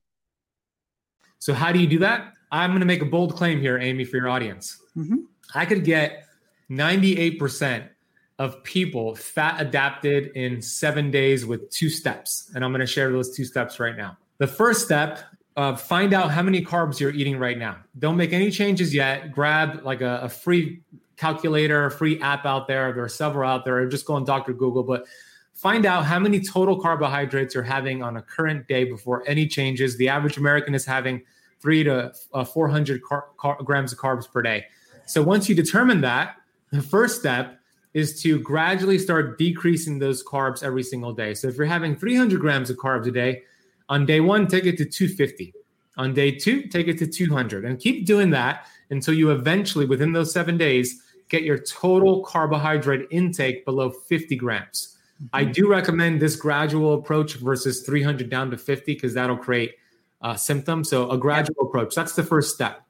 [1.39, 2.33] So, how do you do that?
[2.51, 4.79] I'm going to make a bold claim here, Amy, for your audience.
[4.97, 5.17] Mm-hmm.
[5.53, 6.25] I could get
[6.71, 7.89] 98%
[8.37, 12.51] of people fat adapted in seven days with two steps.
[12.53, 14.17] And I'm going to share those two steps right now.
[14.39, 15.19] The first step,
[15.55, 17.77] uh, find out how many carbs you're eating right now.
[17.97, 19.31] Don't make any changes yet.
[19.31, 20.81] Grab like a, a free
[21.15, 22.91] calculator, a free app out there.
[22.91, 23.87] There are several out there.
[23.87, 24.51] Just go on Dr.
[24.51, 25.05] Google, but
[25.53, 29.95] find out how many total carbohydrates you're having on a current day before any changes.
[29.95, 31.21] The average American is having
[31.61, 34.65] three to uh, 400 car- car- grams of carbs per day.
[35.05, 36.35] So once you determine that,
[36.71, 37.59] the first step
[37.95, 41.33] is to gradually start decreasing those carbs every single day.
[41.33, 43.43] So if you're having 300 grams of carbs a day,
[43.87, 45.53] on day one, take it to 250.
[45.95, 47.63] On day two, take it to 200.
[47.63, 53.07] And keep doing that until you eventually, within those seven days, get your total carbohydrate
[53.11, 54.97] intake below 50 grams.
[55.15, 55.27] Mm-hmm.
[55.31, 59.75] I do recommend this gradual approach versus 300 down to 50 because that'll create
[60.21, 60.89] uh, symptoms.
[60.89, 61.95] So a gradual approach.
[61.95, 62.84] That's the first step.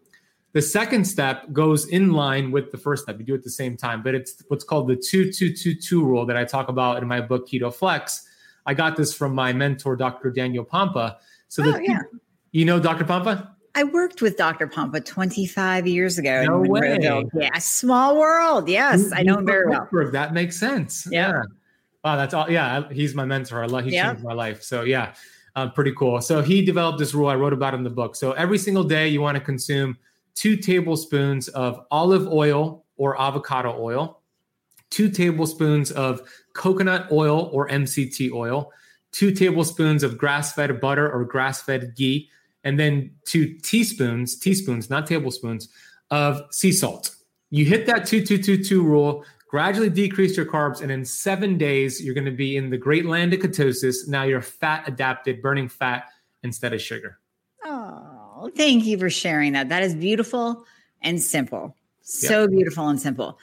[0.56, 3.20] The second step goes in line with the first step.
[3.20, 6.38] You do it at the same time, but it's what's called the 2222 rule that
[6.38, 8.26] I talk about in my book, Keto Flex.
[8.66, 10.32] I got this from my mentor, Dr.
[10.32, 11.18] Daniel Pompa.
[11.50, 12.00] So, oh, the, yeah.
[12.54, 13.04] you know Dr.
[13.04, 13.50] Pompa?
[13.76, 14.66] I worked with Dr.
[14.66, 16.46] Pompa 25 years ago.
[16.46, 17.00] No way.
[17.02, 18.70] Yeah, small world.
[18.70, 19.90] Yes, you, I know him very well.
[20.14, 21.06] That makes sense.
[21.12, 21.32] Yeah.
[21.32, 21.42] yeah.
[22.06, 22.50] Wow, that's all.
[22.50, 23.62] Yeah, he's my mentor.
[23.62, 23.84] I love.
[23.84, 24.12] He Yeah.
[24.14, 24.64] changed my life.
[24.64, 25.16] So yeah,
[25.58, 26.22] uh, pretty cool.
[26.22, 27.28] So he developed this rule.
[27.28, 28.16] I wrote about in the book.
[28.16, 29.98] So every single day, you want to consume
[30.36, 34.22] two tablespoons of olive oil or avocado oil,
[34.90, 36.22] two tablespoons of
[36.54, 38.72] coconut oil or MCT oil,
[39.12, 42.30] two tablespoons of grass-fed butter or grass-fed ghee,
[42.64, 45.70] and then two teaspoons, teaspoons, not tablespoons,
[46.12, 47.16] of sea salt.
[47.50, 49.24] You hit that two two two two rule.
[49.50, 53.06] Gradually decrease your carbs, and in seven days, you're going to be in the great
[53.06, 54.08] land of ketosis.
[54.08, 56.06] Now you're fat adapted, burning fat
[56.44, 57.20] instead of sugar.
[58.50, 59.70] Thank you for sharing that.
[59.70, 60.66] That is beautiful
[61.02, 61.76] and simple.
[62.02, 63.40] So beautiful and simple.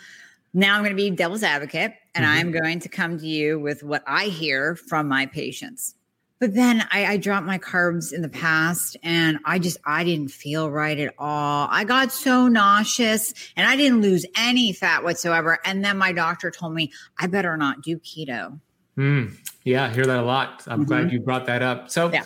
[0.54, 2.28] Now I'm going to be devil's advocate and Mhm.
[2.28, 5.94] I'm going to come to you with what I hear from my patients.
[6.38, 10.32] But then I, I dropped my carbs in the past and I just, I didn't
[10.32, 11.68] feel right at all.
[11.70, 15.58] I got so nauseous and I didn't lose any fat whatsoever.
[15.64, 18.58] And then my doctor told me I better not do keto.
[18.98, 20.64] Mm, yeah, I hear that a lot.
[20.66, 20.88] I'm Mhm.
[20.88, 21.90] glad you brought that up.
[21.90, 22.24] So, Yeah.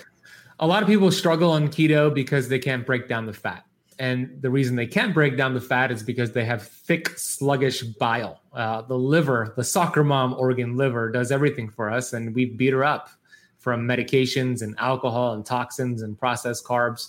[0.58, 3.64] A lot of people struggle on keto because they can't break down the fat.
[3.98, 7.82] And the reason they can't break down the fat is because they have thick, sluggish
[7.82, 8.40] bile.
[8.52, 12.72] Uh, the liver, the soccer mom organ liver, does everything for us, and we beat
[12.72, 13.08] her up
[13.58, 17.08] from medications and alcohol and toxins and processed carbs.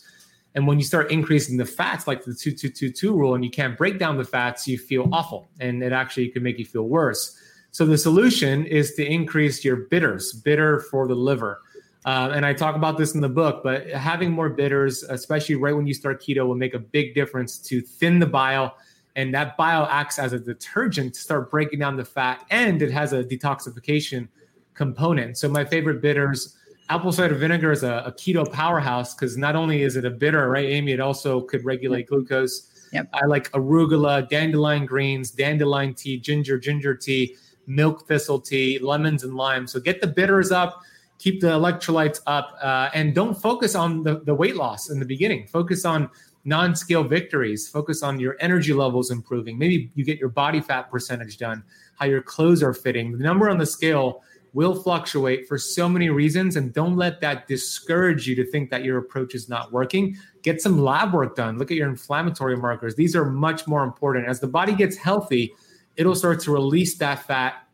[0.55, 3.99] And when you start increasing the fats, like the 2222 rule, and you can't break
[3.99, 5.47] down the fats, you feel awful.
[5.59, 7.37] And it actually can make you feel worse.
[7.71, 11.61] So the solution is to increase your bitters, bitter for the liver.
[12.07, 15.75] Uh, and I talk about this in the book, but having more bitters, especially right
[15.75, 18.77] when you start keto, will make a big difference to thin the bile.
[19.17, 22.91] And that bile acts as a detergent to start breaking down the fat, and it
[22.91, 24.29] has a detoxification
[24.73, 25.37] component.
[25.37, 26.55] So my favorite bitters,
[26.87, 30.49] apple cider vinegar is a, a keto powerhouse because not only is it a bitter,
[30.49, 32.87] right, Amy, it also could regulate glucose.
[32.93, 33.09] Yep.
[33.11, 39.35] I like arugula, dandelion greens, dandelion tea, ginger, ginger tea, milk thistle tea, lemons and
[39.35, 39.67] lime.
[39.67, 40.81] So get the bitters up,
[41.17, 45.05] keep the electrolytes up, uh, and don't focus on the, the weight loss in the
[45.05, 45.47] beginning.
[45.47, 46.09] Focus on
[46.45, 47.67] non-scale victories.
[47.67, 49.57] Focus on your energy levels improving.
[49.57, 51.63] Maybe you get your body fat percentage done,
[51.99, 53.17] how your clothes are fitting.
[53.17, 57.47] The number on the scale will fluctuate for so many reasons, and don't let that
[57.47, 60.17] discourage you to think that your approach is not working.
[60.41, 61.57] Get some lab work done.
[61.57, 62.95] Look at your inflammatory markers.
[62.95, 64.27] These are much more important.
[64.27, 65.53] As the body gets healthy,
[65.95, 67.66] it'll start to release that fat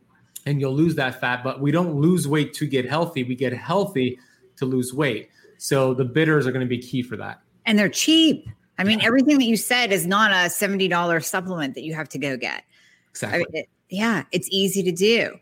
[0.46, 1.44] and you'll lose that fat.
[1.44, 3.24] But we don't lose weight to get healthy.
[3.24, 4.20] We get healthy
[4.58, 5.30] to lose weight.
[5.58, 7.42] So the bitters are going to be key for that.
[7.66, 8.48] And they're cheap.
[8.78, 12.18] I mean, everything that you said is not a $70 supplement that you have to
[12.20, 12.64] go get.
[12.64, 13.38] I Exactly.
[13.40, 15.38] mean, it- yeah, it's easy to do.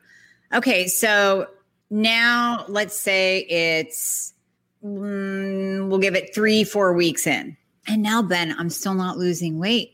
[0.54, 1.48] Okay, so
[1.90, 4.34] now let's say it's
[4.84, 7.56] mm, we'll give it three, four weeks in,
[7.88, 9.94] and now Ben, I'm still not losing weight.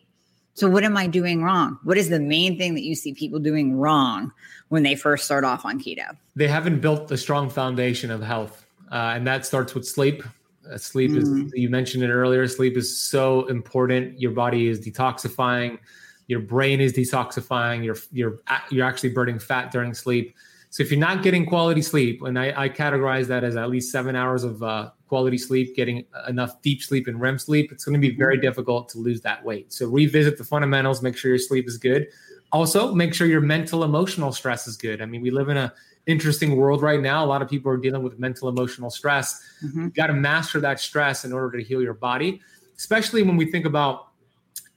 [0.57, 1.77] So what am I doing wrong?
[1.83, 4.31] What is the main thing that you see people doing wrong
[4.69, 6.17] when they first start off on keto?
[6.35, 10.23] they haven't built the strong foundation of health, uh, and that starts with sleep.
[10.69, 11.45] Uh, sleep Mm.
[11.45, 12.47] is you mentioned it earlier.
[12.47, 14.19] Sleep is so important.
[14.19, 15.77] Your body is detoxifying,
[16.25, 17.85] your brain is detoxifying.
[17.85, 18.39] You're you're
[18.71, 20.35] you're actually burning fat during sleep.
[20.71, 23.91] So if you're not getting quality sleep, and I, I categorize that as at least
[23.91, 27.99] seven hours of uh, quality sleep, getting enough deep sleep and REM sleep, it's going
[27.99, 29.71] to be very difficult to lose that weight.
[29.73, 31.01] So revisit the fundamentals.
[31.01, 32.07] Make sure your sleep is good.
[32.51, 35.01] Also, make sure your mental emotional stress is good.
[35.01, 35.73] I mean, we live in a
[36.05, 37.23] interesting world right now.
[37.23, 39.43] A lot of people are dealing with mental emotional stress.
[39.63, 39.85] Mhm.
[39.85, 42.41] You got to master that stress in order to heal your body,
[42.77, 44.07] especially when we think about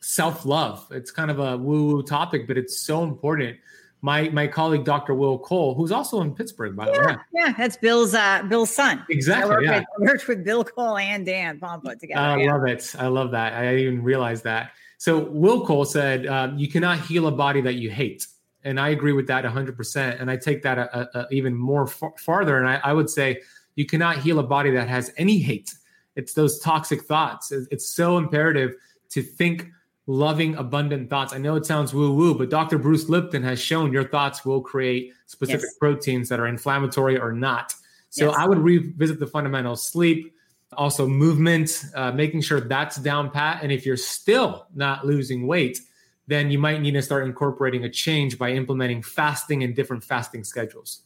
[0.01, 0.87] self love.
[0.91, 3.59] It's kind of a woo woo topic, but it's so important.
[4.03, 5.15] My my colleague Dr.
[5.15, 7.17] Will Cole, who's also in Pittsburgh, by the way.
[7.35, 8.99] Yeah, that's Bill's uh, Bill's son.
[9.01, 9.51] I Exactly.
[9.51, 9.79] worked, Yeah.
[9.79, 12.21] with, I worked with Bill Cole and Dan Pompa together.
[12.21, 12.53] I yeah.
[12.55, 12.95] love it.
[12.99, 13.53] I love that.
[13.53, 14.73] I didn't even realize that.
[14.99, 18.27] So Will Cole said, um, "You cannot heal a body that you hate,"
[18.65, 19.77] and I agree with that 100.
[19.77, 22.93] percent And I take that a, a, a even more far, farther, and I, I
[22.93, 23.41] would say
[23.77, 25.75] you cannot heal a body that has any hate.
[26.17, 27.53] It's those toxic thoughts.
[27.53, 28.75] It's so imperative
[29.11, 29.69] to think
[30.11, 31.33] loving, abundant thoughts.
[31.33, 32.79] I know it sounds woo woo, but Dr.
[32.79, 35.79] Bruce Lipton has shown your thoughts will create specific Yes.
[35.79, 37.75] proteins that are inflammatory or not.
[38.11, 38.35] So Yes.
[38.37, 40.35] I would revisit the fundamentals: sleep,
[40.73, 43.63] also movement, uh, making sure that's down pat.
[43.63, 45.81] And if you're still not losing weight,
[46.27, 50.43] then you might need to start incorporating a change by implementing fasting and different fasting
[50.43, 51.03] schedules.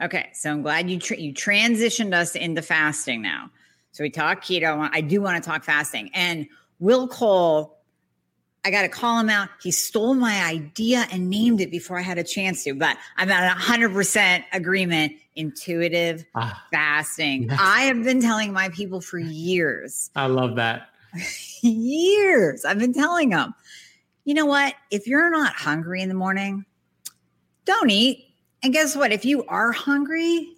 [0.00, 3.50] Okay, so I'm glad you tra- you transitioned us into fasting now.
[3.92, 4.88] So we talk keto.
[4.92, 6.10] I do want to talk fasting.
[6.14, 6.48] And
[6.80, 7.78] Will Cole,
[8.64, 9.48] I got to call him out.
[9.62, 12.74] He stole my idea and named it before I had a chance to.
[12.74, 15.12] But I'm at 100% agreement.
[15.34, 17.44] Intuitive Ah, fasting.
[17.44, 17.58] Yes.
[17.60, 20.88] I have been telling my people for years, I love that.
[21.62, 22.64] years.
[22.66, 23.54] I've been telling them,
[24.24, 24.74] you know what?
[24.90, 26.64] If you're not hungry in the morning,
[27.64, 28.26] don't eat.
[28.62, 29.10] And guess what?
[29.10, 30.54] If you are hungry,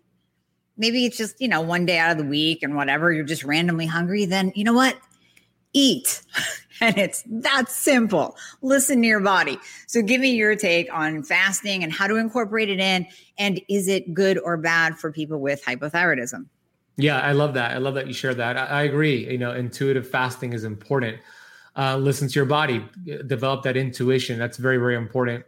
[0.76, 3.44] maybe it's just, you know, one day out of the week and whatever, you're just
[3.44, 4.96] randomly hungry, then you know what?
[5.74, 6.22] Eat.
[6.80, 8.36] and it's that simple.
[8.62, 9.58] Listen to your body.
[9.86, 13.06] So give me your take on fasting and how to incorporate it in.
[13.38, 16.46] And is it good or bad for people with hypothyroidism?
[16.96, 17.72] Yeah, I love that.
[17.72, 18.56] I love that you shared that.
[18.56, 19.30] I, I agree.
[19.30, 21.18] You know, intuitive fasting is important.
[21.76, 22.84] Uh, listen to your body,
[23.26, 24.38] develop that intuition.
[24.38, 25.44] That's very, very important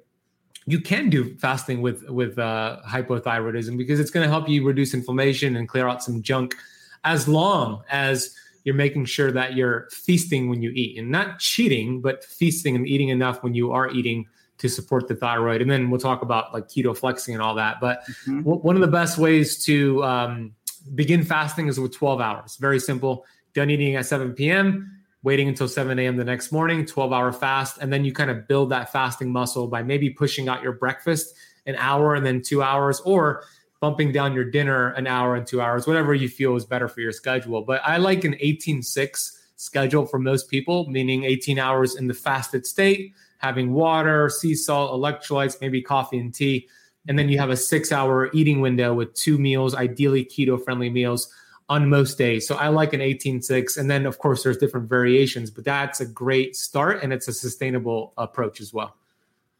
[0.67, 4.95] you can do fasting with with uh, hypothyroidism because it's going to help you reduce
[4.95, 6.57] inflammation and clear out some junk,
[7.05, 8.35] as long as
[8.67, 12.87] you're making sure that you're feasting when you eat and not cheating, but feasting and
[12.87, 14.27] eating enough when you are eating
[14.59, 15.63] to support the thyroid.
[15.63, 17.77] And then we'll talk about like keto flexing and all that.
[17.81, 18.39] But mm-hmm.
[18.43, 20.53] w- one of the best ways to um,
[20.97, 22.57] begin fasting is with 12 hours.
[22.57, 23.25] Very simple.
[23.55, 26.17] Done eating at 7 p.m waiting until 7 a.m.
[26.17, 27.79] the next morning, 12 hour fast.
[27.79, 31.35] And then you kind of build that fasting muscle by maybe pushing out your breakfast
[31.67, 33.43] an hour and then two hours, or
[33.87, 37.01] bumping down your dinner an hour and two hours, whatever you feel is better for
[37.01, 37.63] your schedule.
[37.63, 42.13] But I like an 18 6 schedule for most people, meaning 18 hours in the
[42.13, 46.67] fasted state, having water, sea salt, electrolytes, maybe coffee and tea.
[47.07, 50.91] And then you have a six hour eating window with two meals, ideally keto friendly
[50.91, 51.33] meals
[51.69, 52.45] on most days.
[52.49, 53.79] So I like an 18.6.
[53.79, 57.33] And then, of course, there's different variations, but that's a great start and it's a
[57.33, 58.97] sustainable approach as well.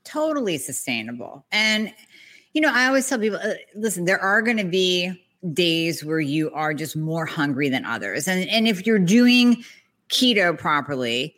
[0.03, 1.47] Totally sustainable.
[1.53, 1.93] And,
[2.57, 5.13] you know, I always tell people uh, listen, there are going to be
[5.53, 8.27] days where you are just more hungry than others.
[8.27, 9.63] And, and if you're doing
[10.09, 11.37] keto properly,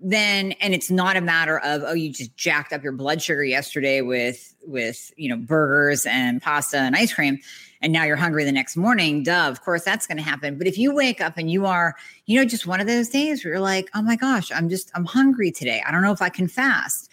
[0.00, 3.42] then and it's not a matter of oh you just jacked up your blood sugar
[3.42, 7.38] yesterday with with you know burgers and pasta and ice cream
[7.82, 10.56] and now you're hungry the next morning, duh, of course that's going to happen.
[10.56, 13.44] But if you wake up and you are, you know, just one of those days
[13.44, 15.82] where you're like, oh my gosh, I'm just, I'm hungry today.
[15.86, 17.10] I don't know if I can fast.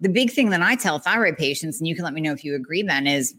[0.00, 2.44] The big thing that I tell thyroid patients, and you can let me know if
[2.44, 3.34] you agree, Ben, is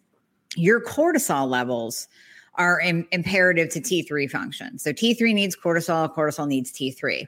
[0.56, 2.08] your cortisol levels
[2.56, 4.78] are Im- imperative to T3 function.
[4.78, 7.28] So T3 needs cortisol, cortisol needs T3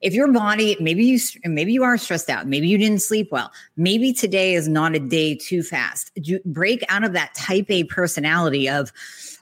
[0.00, 3.50] if your body maybe you maybe you are stressed out maybe you didn't sleep well
[3.76, 6.10] maybe today is not a day too fast.
[6.14, 8.92] You break out of that type a personality of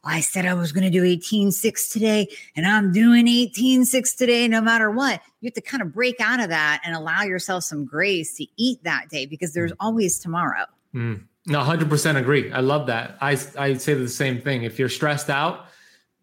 [0.04, 4.60] i said i was going to do 18.6 today and i'm doing 18.6 today no
[4.60, 5.20] matter what.
[5.40, 8.46] You have to kind of break out of that and allow yourself some grace to
[8.56, 9.76] eat that day because there's mm.
[9.80, 10.64] always tomorrow.
[10.94, 11.24] Mm.
[11.46, 12.50] no 100% agree.
[12.50, 13.18] I love that.
[13.20, 14.62] I i say the same thing.
[14.62, 15.68] If you're stressed out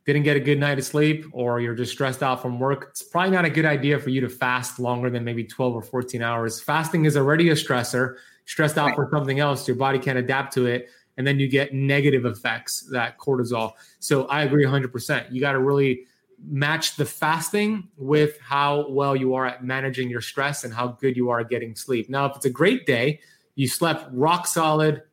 [0.05, 3.03] didn't get a good night of sleep or you're just stressed out from work, it's
[3.03, 6.21] probably not a good idea for you to fast longer than maybe 12 or 14
[6.21, 6.61] hours.
[6.61, 8.95] Fasting is already a stressor, stressed out right.
[8.95, 10.89] for something else, your body can't adapt to it.
[11.15, 13.73] And then you get negative effects, that cortisol.
[13.99, 15.31] So I agree 100%.
[15.31, 16.05] You got to really
[16.45, 21.15] match the fasting with how well you are at managing your stress and how good
[21.15, 22.09] you are at getting sleep.
[22.09, 23.19] Now, if it's a great day,
[23.55, 25.03] you slept rock solid,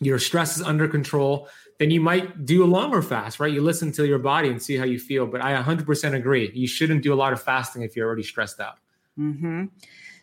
[0.00, 3.52] your stress is under control, then you might do a longer fast, right?
[3.52, 5.26] You listen to your body and see how you feel.
[5.26, 6.50] But I 100% agree.
[6.54, 8.78] You shouldn't do a lot of fasting if you're already stressed out.
[9.18, 9.66] Mm-hmm.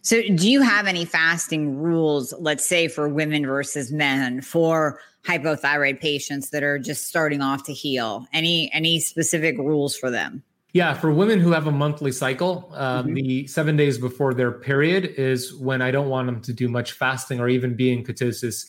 [0.02, 6.02] So, do you have any fasting rules, let's say for women versus men, for hypothyroid
[6.02, 8.28] patients that are just starting off to heal?
[8.34, 10.44] Any any specific rules for them?
[10.74, 13.14] Yeah, for women who have a monthly cycle, um, mm-hmm.
[13.14, 16.92] the seven days before their period is when I don't want them to do much
[16.94, 18.66] fasting or even be in ketosis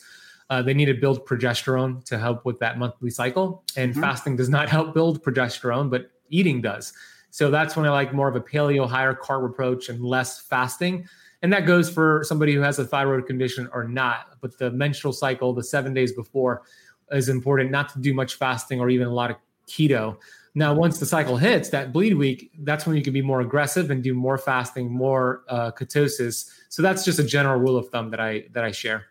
[0.49, 3.63] uh, they need to build progesterone to help with that monthly cycle.
[3.75, 4.01] And mm-hmm.
[4.01, 6.93] fasting does not help build progesterone, but eating does.
[7.31, 11.07] So that's when I like more of a paleo, higher carb approach and less fasting.
[11.41, 14.37] And that goes for somebody who has a thyroid condition or not.
[14.41, 16.63] But the menstrual cycle, the seven days before,
[17.11, 20.17] is important not to do much fasting or even a lot of keto.
[20.57, 23.91] Now, once the cycle hits that bleed week, that's when you can be more aggressive
[23.91, 26.49] and do more fasting, more uh, ketosis.
[26.69, 29.07] So that's just a general rule of thumb that I that I share.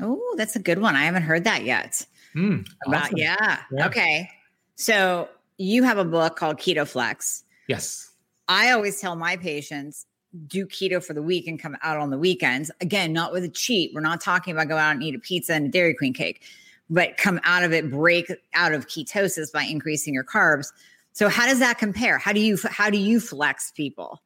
[0.00, 0.96] Oh, that's a good one.
[0.96, 2.04] I haven't heard that yet.
[2.34, 3.18] Mm, About awesome.
[3.18, 3.58] yeah.
[3.70, 3.86] yeah.
[3.86, 4.28] Okay.
[4.76, 5.28] So
[5.58, 7.44] you have a book called Keto Flex.
[7.68, 8.10] Yes.
[8.48, 10.06] I always tell my patients
[10.46, 12.70] do keto for the week and come out on the weekends.
[12.80, 13.92] Again, not with a cheat.
[13.94, 16.42] We're not talking about go out and eat a pizza and a Dairy Queen cake,
[16.88, 20.72] but come out of it, break out of ketosis by increasing your carbs.
[21.12, 22.16] So how does that compare?
[22.16, 24.22] How do you how do you flex people?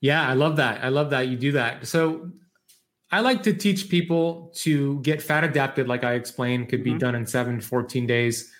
[0.00, 0.82] Yeah, I love that.
[0.82, 1.86] I love that you do that.
[1.86, 2.28] So
[3.12, 6.98] I like to teach people to get fat adapted, like I explained, could be mm-hmm.
[6.98, 8.50] done in seven, to 14 days.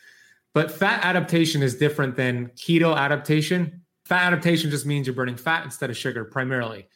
[0.53, 3.82] But fat adaptation is different than keto adaptation.
[4.05, 6.86] Fat adaptation just means you're burning fat instead of sugar primarily.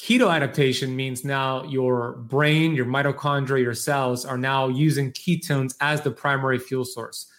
[0.00, 6.00] Keto adaptation means now your brain, your mitochondria, your cells are now using ketones as
[6.00, 7.30] the primary fuel source.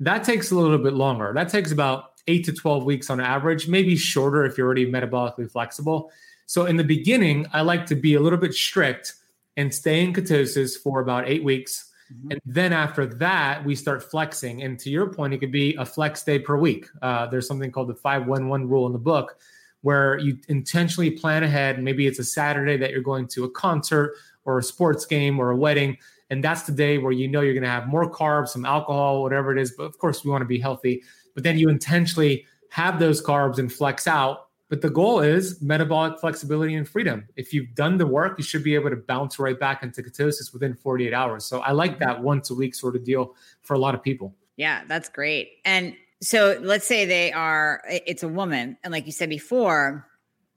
[0.00, 1.32] That takes a little bit longer.
[1.34, 5.50] That takes about eight to 12 weeks on average, maybe shorter if you're already metabolically
[5.50, 6.10] flexible.
[6.46, 9.14] So in the beginning, I like to be a little bit strict
[9.56, 11.92] and stay in ketosis for about eight weeks.
[12.12, 12.32] Mm-hmm.
[12.32, 14.62] And then after that, we start flexing.
[14.62, 16.86] And to your point, it could be a flex day per week.
[17.02, 19.38] Uh, there's something called the 511 rule in the book
[19.82, 21.82] where you intentionally plan ahead.
[21.82, 25.50] Maybe it's a Saturday that you're going to a concert or a sports game or
[25.50, 25.96] a wedding.
[26.30, 29.22] And that's the day where you know you're going to have more carbs, some alcohol,
[29.22, 29.72] whatever it is.
[29.76, 31.02] But of course, we want to be healthy.
[31.34, 36.18] But then you intentionally have those carbs and flex out but the goal is metabolic
[36.18, 37.28] flexibility and freedom.
[37.36, 40.52] If you've done the work, you should be able to bounce right back into ketosis
[40.52, 41.44] within 48 hours.
[41.44, 44.34] So I like that once a week sort of deal for a lot of people.
[44.56, 45.58] Yeah, that's great.
[45.64, 48.76] And so let's say they are, it's a woman.
[48.82, 50.06] And like you said before,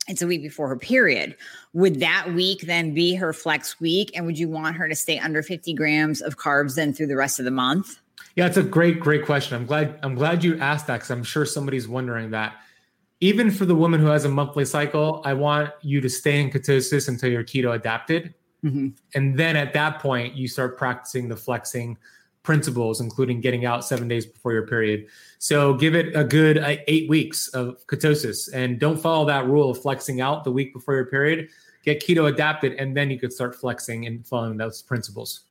[0.08, 1.36] it's a week before her period.
[1.74, 4.12] Would that week then be her flex week?
[4.16, 7.16] And would you want her to stay under 50 grams of carbs then through the
[7.16, 8.00] rest of the month?
[8.36, 9.56] Yeah, it's a great, great question.
[9.56, 12.56] I'm glad I'm glad you asked that because I'm sure somebody's wondering that
[13.22, 16.50] even for the woman who has a monthly cycle, I want you to stay in
[16.50, 18.34] ketosis until you're keto adapted.
[18.64, 18.90] Mm-hmm.
[19.16, 21.98] And then at that point, you start practicing the flexing
[22.44, 25.08] principles, including getting out seven days before your period.
[25.38, 29.70] So give it a good uh, eight weeks of ketosis and don't follow that rule
[29.70, 31.50] of flexing out the week before your period.
[31.84, 35.46] Get keto adapted, and then you could start flexing and following those principles.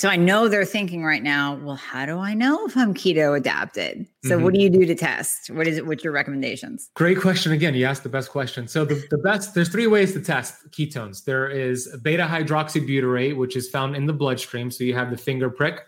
[0.00, 3.36] So I know they're thinking right now, well, how do I know if I'm keto
[3.36, 4.06] adapted?
[4.24, 4.44] So mm-hmm.
[4.44, 5.50] what do you do to test?
[5.50, 5.86] What is it?
[5.86, 6.88] What's your recommendations?
[6.94, 7.52] Great question.
[7.52, 8.66] Again, you asked the best question.
[8.66, 11.24] So the, the best, there's three ways to test ketones.
[11.24, 14.70] There is beta hydroxybutyrate, which is found in the bloodstream.
[14.70, 15.82] So you have the finger prick.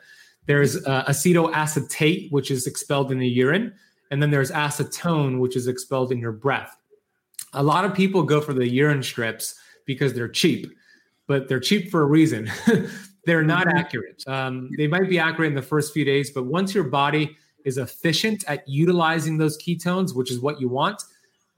[0.44, 3.72] There's uh, acetoacetate, which is expelled in the urine.
[4.10, 6.76] And then there's acetone, which is expelled in your breath.
[7.54, 10.70] A lot of people go for the urine strips because they're cheap,
[11.26, 12.50] but they're cheap for a reason.
[13.24, 14.22] they're not accurate.
[14.26, 17.78] Um, they might be accurate in the first few days, but once your body is
[17.78, 21.02] efficient at utilizing those ketones, which is what you want,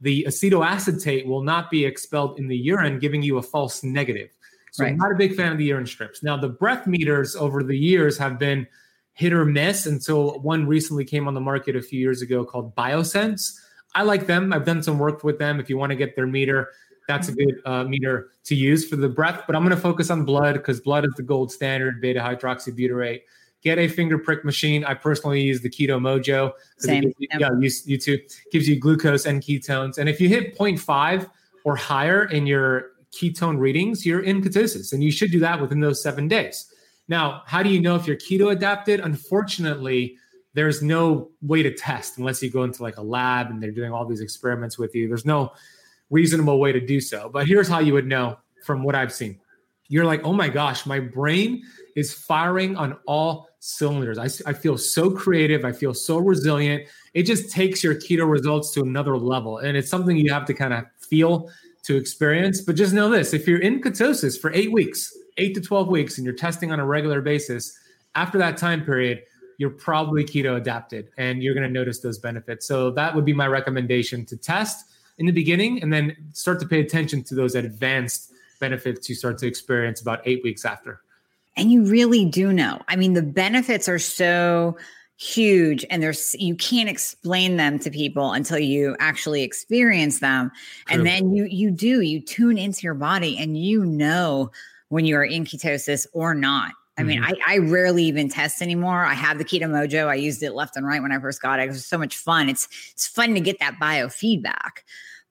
[0.00, 4.28] the acetoacetate will not be expelled in the urine, giving you a false negative.
[4.72, 4.92] So right.
[4.92, 6.22] I'm not a big fan of the urine strips.
[6.22, 8.66] Now, the breath meters over the years have been
[9.12, 12.74] hit or miss until one recently came on the market a few years ago called
[12.74, 13.52] Biosense.
[13.94, 14.52] I like them.
[14.52, 15.60] I've done some work with them.
[15.60, 16.72] If you want to get their meter,
[17.08, 19.42] that's a good uh, meter to use for the breath.
[19.46, 23.22] But I'm going to focus on blood because blood is the gold standard, beta hydroxybutyrate.
[23.62, 24.84] Get a finger prick machine.
[24.84, 26.52] I personally use the Keto Mojo.
[26.78, 27.04] Same.
[27.18, 28.18] You, yeah, you, you too.
[28.52, 29.96] Gives you glucose and ketones.
[29.98, 31.30] And if you hit 0.5
[31.64, 34.92] or higher in your ketone readings, you're in ketosis.
[34.92, 36.70] And you should do that within those seven days.
[37.08, 39.00] Now, how do you know if you're keto adapted?
[39.00, 40.16] Unfortunately,
[40.54, 43.92] there's no way to test unless you go into like a lab and they're doing
[43.92, 45.08] all these experiments with you.
[45.08, 45.52] There's no
[46.10, 47.28] reasonable way to do so.
[47.32, 49.38] But here's how you would know from what I've seen.
[49.88, 51.62] You're like, oh my gosh, my brain
[51.94, 54.18] is firing on all cylinders.
[54.18, 55.64] I, I feel so creative.
[55.64, 56.88] I feel so resilient.
[57.12, 59.58] It just takes your keto results to another level.
[59.58, 61.50] And it's something you have to kind of feel
[61.84, 62.62] to experience.
[62.62, 66.18] But just know this if you're in ketosis for eight weeks, eight to 12 weeks,
[66.18, 67.78] and you're testing on a regular basis,
[68.14, 69.22] after that time period,
[69.58, 72.66] you're probably keto adapted and you're going to notice those benefits.
[72.66, 74.86] So that would be my recommendation to test
[75.18, 79.38] in the beginning and then start to pay attention to those advanced benefits you start
[79.38, 81.00] to experience about eight weeks after.
[81.56, 82.80] And you really do know.
[82.88, 84.76] I mean, the benefits are so
[85.16, 90.50] huge and there's you can't explain them to people until you actually experience them
[90.86, 90.96] True.
[90.96, 94.50] and then you you do you tune into your body and you know
[94.88, 97.34] when you are in ketosis or not I mean, mm-hmm.
[97.46, 99.04] I, I rarely even test anymore.
[99.04, 100.06] I have the Keto Mojo.
[100.06, 101.64] I used it left and right when I first got it.
[101.64, 102.48] It was so much fun.
[102.48, 104.82] It's it's fun to get that biofeedback.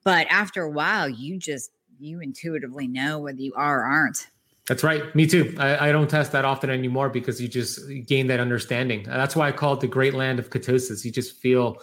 [0.04, 4.26] But after a while, you just you intuitively know whether you are or aren't.
[4.68, 5.14] That's right.
[5.14, 5.54] Me too.
[5.58, 9.02] I, I, don't test that often anymore because you just gain that understanding.
[9.02, 11.04] That's why I call it the great land of ketosis.
[11.04, 11.82] You just feel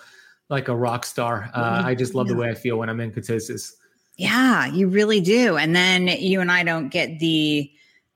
[0.50, 1.52] like a rock star.
[1.54, 3.74] Uh, I just love the way I feel when I'm in ketosis.
[4.18, 5.58] Yeah, you really do.
[5.58, 7.72] And then you and I don't get the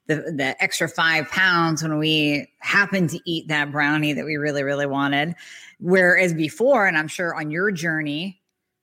[0.08, 4.64] the the extra five pounds when we happen to eat that brownie that we really
[4.64, 5.36] really wanted.
[5.80, 8.42] Whereas before, and I'm sure on your journey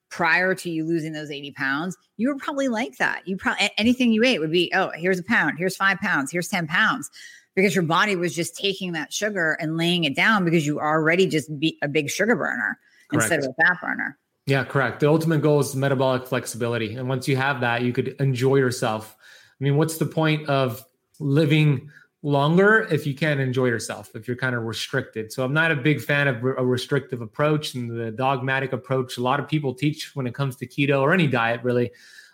[0.09, 3.27] prior to you losing those 80 pounds, you were probably like that.
[3.27, 6.47] You probably anything you ate would be, oh, here's a pound, here's five pounds, here's
[6.47, 7.09] 10 pounds.
[7.55, 11.27] Because your body was just taking that sugar and laying it down because you already
[11.27, 13.31] just be a big sugar burner correct.
[13.31, 14.17] instead of a fat burner.
[14.45, 14.99] Yeah, correct.
[14.99, 16.95] The ultimate goal is metabolic flexibility.
[16.95, 19.15] And once you have that, you could enjoy yourself.
[19.19, 20.83] I mean, what's the point of
[21.23, 21.89] living
[22.23, 25.31] longer if you can't enjoy yourself, if you're kind of restricted.
[25.31, 29.21] So I'm not a big fan of a restrictive approach and the dogmatic approach a
[29.21, 31.91] lot of people teach when it comes to keto or any diet, really.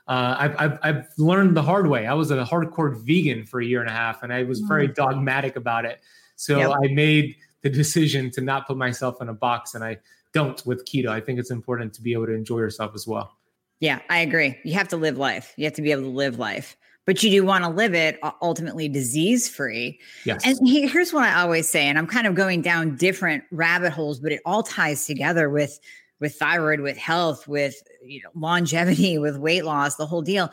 [0.08, 2.08] Uh, I've, I've, I've, learned the hard way.
[2.08, 4.88] I was a hardcore vegan for a year and a half, and I was very
[4.88, 4.96] mm.
[4.96, 6.00] dogmatic about it.
[6.36, 6.72] So yep.
[6.84, 10.00] I made the decision to not put myself in a box, and I
[10.34, 11.10] don't with keto.
[11.10, 13.38] I think it's important to be able to enjoy yourself as well.
[13.80, 14.58] Yeah, I agree.
[14.64, 15.54] You have to live life.
[15.58, 16.76] You have to be able to live life
[17.06, 20.00] but you do want to live it ultimately disease free.
[20.26, 20.46] Yes.
[20.46, 24.20] And here's what I always say, and I'm kind of going down different rabbit holes,
[24.20, 25.80] but it all ties together with
[26.20, 30.52] with thyroid, with health, with you know longevity, with weight loss, the whole deal.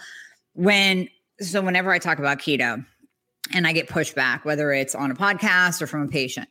[0.55, 1.09] When
[1.41, 2.85] so whenever I talk about keto
[3.53, 6.49] and I get pushback, whether it's on a podcast or from a patient,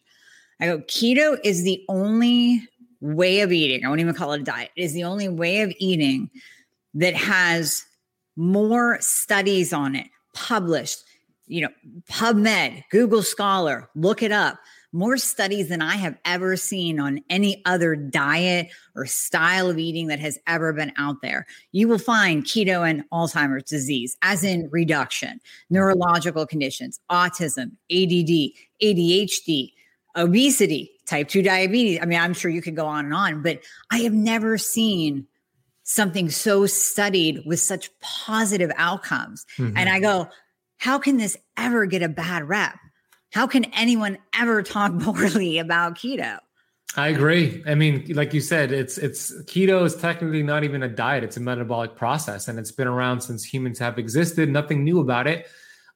[0.60, 2.68] I go, keto is the only
[3.02, 3.86] way of eating.
[3.86, 4.72] I won't even call it a diet.
[4.76, 6.30] It is the only way of eating
[6.94, 7.85] that has
[8.36, 11.04] more studies on it published,
[11.48, 11.70] you know,
[12.10, 14.60] PubMed, Google Scholar, look it up.
[14.92, 20.08] More studies than I have ever seen on any other diet or style of eating
[20.08, 21.46] that has ever been out there.
[21.74, 29.74] You will find keto and Alzheimer's disease, as in reduction, neurological conditions, autism, ADD, ADHD,
[30.16, 32.00] obesity, type 2 diabetes.
[32.02, 33.60] I mean, I'm sure you could go on and on, but
[33.92, 35.28] I have never seen
[35.86, 39.46] something so studied with such positive outcomes.
[39.58, 39.78] Mm-hmm.
[39.78, 40.28] And I go,
[40.78, 42.76] how can this ever get a bad rep?
[43.32, 46.40] How can anyone ever talk poorly about keto?
[46.98, 47.62] I agree.
[47.68, 51.36] I mean, like you said, it's it's keto is technically not even a diet; it's
[51.36, 54.50] a metabolic process, and it's been around since humans have existed.
[54.50, 55.48] Nothing new about it,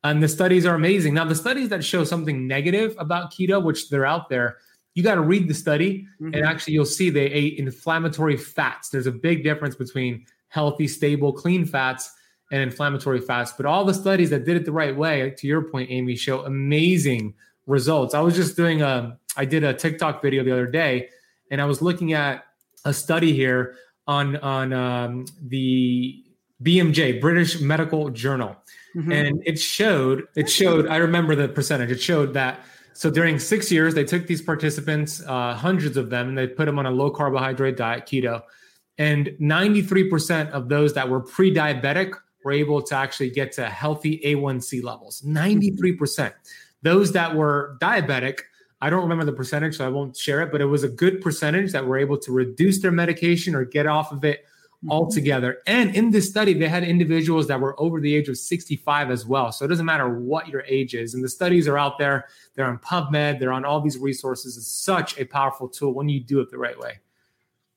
[0.03, 1.13] and the studies are amazing.
[1.13, 4.57] Now, the studies that show something negative about keto, which they're out there,
[4.95, 6.33] you got to read the study mm-hmm.
[6.33, 8.89] and actually you'll see they ate inflammatory fats.
[8.89, 12.11] There's a big difference between healthy, stable, clean fats
[12.51, 13.53] and inflammatory fats.
[13.55, 16.41] But all the studies that did it the right way, to your point, Amy, show
[16.45, 17.35] amazing
[17.67, 18.13] results.
[18.13, 21.09] I was just doing a, I did a TikTok video the other day,
[21.51, 22.45] and I was looking at
[22.85, 23.75] a study here
[24.07, 26.23] on on um, the
[26.63, 28.57] BMJ, British Medical Journal,
[28.95, 29.11] mm-hmm.
[29.11, 30.87] and it showed it showed.
[30.87, 31.91] I remember the percentage.
[31.91, 32.61] It showed that
[32.93, 36.65] so during six years, they took these participants, uh, hundreds of them, and they put
[36.65, 38.41] them on a low carbohydrate diet, keto.
[38.97, 42.13] And 93% of those that were pre diabetic
[42.43, 45.21] were able to actually get to healthy A1C levels.
[45.21, 46.33] 93%.
[46.81, 48.39] Those that were diabetic,
[48.81, 51.21] I don't remember the percentage, so I won't share it, but it was a good
[51.21, 54.45] percentage that were able to reduce their medication or get off of it.
[54.87, 55.57] Altogether.
[55.67, 59.25] And in this study, they had individuals that were over the age of 65 as
[59.25, 59.51] well.
[59.51, 61.13] So it doesn't matter what your age is.
[61.13, 64.55] And the studies are out there, they're on PubMed, they're on all these resources.
[64.55, 66.99] It's such a powerful tool when you do it the right way.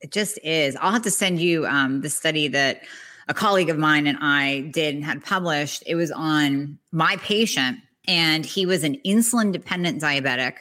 [0.00, 0.76] It just is.
[0.76, 2.82] I'll have to send you um, the study that
[3.28, 5.82] a colleague of mine and I did and had published.
[5.86, 10.59] It was on my patient, and he was an insulin dependent diabetic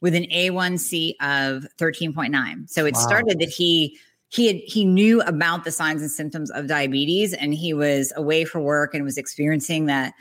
[0.00, 2.68] with an A1C of 13.9.
[2.68, 3.00] So it wow.
[3.00, 3.98] started that he
[4.34, 8.44] he had he knew about the signs and symptoms of diabetes and he was away
[8.44, 10.14] for work and was experiencing that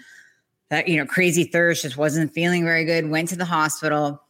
[0.70, 4.22] that you know crazy thirst just wasn't feeling very good went to the hospital.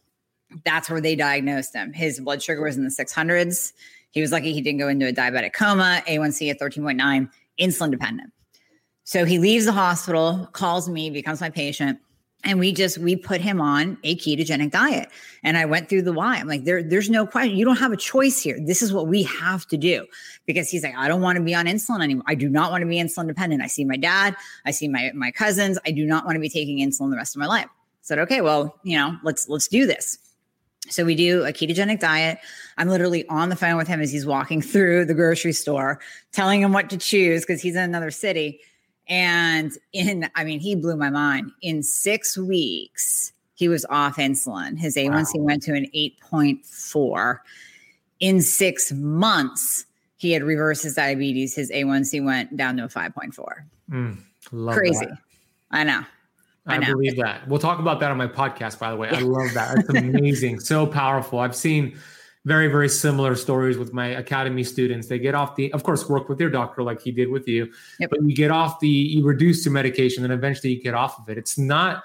[0.64, 1.94] That's where they diagnosed him.
[1.94, 3.74] His blood sugar was in the 600s
[4.12, 7.30] he was lucky he didn't go into a diabetic coma a1c at 13.9
[7.60, 8.32] insulin dependent.
[9.04, 12.00] So he leaves the hospital calls me becomes my patient
[12.44, 15.10] and we just we put him on a ketogenic diet.
[15.44, 16.38] And i went through the why.
[16.38, 17.58] I'm like there there's no question.
[17.58, 18.58] You don't have a choice here.
[18.60, 20.06] This is what we have to do.
[20.46, 22.26] Because he's like i don't want to be on insulin anymore.
[22.28, 23.62] I do not want to be insulin dependent.
[23.62, 24.36] I see my dad.
[24.66, 25.80] I see my my cousins.
[25.86, 27.68] I do not want to be taking insulin the rest of my life.
[27.68, 30.18] I said okay well you know let's let's do this.
[30.90, 32.40] So we do a ketogenic diet.
[32.78, 36.02] I'm literally on the phone with him as he's walking through the grocery store,
[36.34, 38.60] telling him what to choose because he's in another city.
[39.08, 41.52] And in, I mean, he blew my mind.
[41.62, 44.78] In six weeks, he was off insulin.
[44.78, 45.46] His A1C wow.
[45.46, 47.38] went to an 8.4.
[48.20, 49.86] In six months,
[50.18, 51.56] he had reversed his diabetes.
[51.56, 53.34] His A1C went down to a 5.4.
[53.92, 54.18] Mm,
[54.74, 55.06] Crazy.
[55.06, 55.18] That.
[55.72, 56.04] I know.
[56.66, 57.46] I, I believe that.
[57.48, 59.10] We'll talk about that on my podcast, by the way.
[59.10, 59.80] I love that.
[59.80, 60.62] It's amazing.
[60.62, 61.40] so powerful.
[61.40, 61.98] I've seen
[62.46, 65.08] very very similar stories with my academy students.
[65.08, 67.72] They get off the of course work with their doctor like he did with you
[68.00, 68.10] yep.
[68.10, 71.30] but you get off the you reduce your medication and eventually you get off of
[71.30, 71.38] it.
[71.38, 72.04] It's not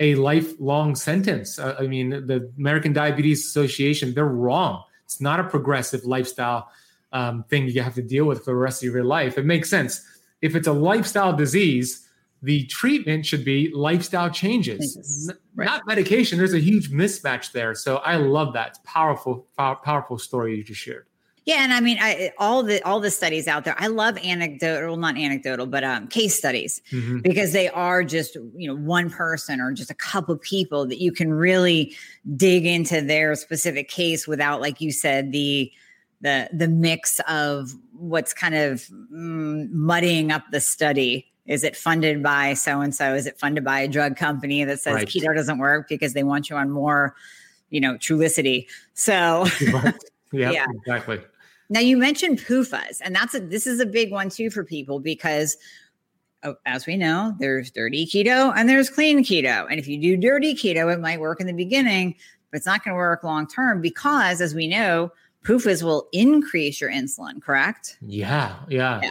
[0.00, 1.58] a lifelong sentence.
[1.58, 4.84] I mean the american diabetes association they're wrong.
[5.04, 6.70] It's not a progressive lifestyle
[7.12, 9.38] um, thing you have to deal with for the rest of your life.
[9.38, 10.04] It makes sense.
[10.42, 12.07] If it's a lifestyle disease
[12.42, 15.64] the treatment should be lifestyle changes, right.
[15.64, 16.38] not medication.
[16.38, 17.74] There's a huge mismatch there.
[17.74, 18.68] So I love that.
[18.68, 21.06] It's powerful, powerful story you just shared.
[21.48, 23.74] Yeah, and I mean, I, all the all the studies out there.
[23.78, 27.20] I love anecdotal, not anecdotal, but um, case studies mm-hmm.
[27.20, 31.10] because they are just you know one person or just a couple people that you
[31.10, 31.96] can really
[32.36, 35.72] dig into their specific case without, like you said, the
[36.20, 42.22] the the mix of what's kind of mm, muddying up the study is it funded
[42.22, 43.14] by so and so?
[43.14, 45.08] Is it funded by a drug company that says right.
[45.08, 47.16] keto doesn't work because they want you on more,
[47.70, 48.66] you know, Trulicity?
[48.92, 49.46] So,
[50.32, 51.20] yeah, yeah, exactly.
[51.70, 55.00] Now you mentioned PUFAs, and that's a this is a big one too for people
[55.00, 55.56] because
[56.44, 59.66] oh, as we know, there's dirty keto and there's clean keto.
[59.70, 62.14] And if you do dirty keto, it might work in the beginning,
[62.50, 65.10] but it's not going to work long term because, as we know,
[65.44, 67.96] PUFAs will increase your insulin, correct?
[68.02, 69.00] Yeah, yeah.
[69.02, 69.10] yeah.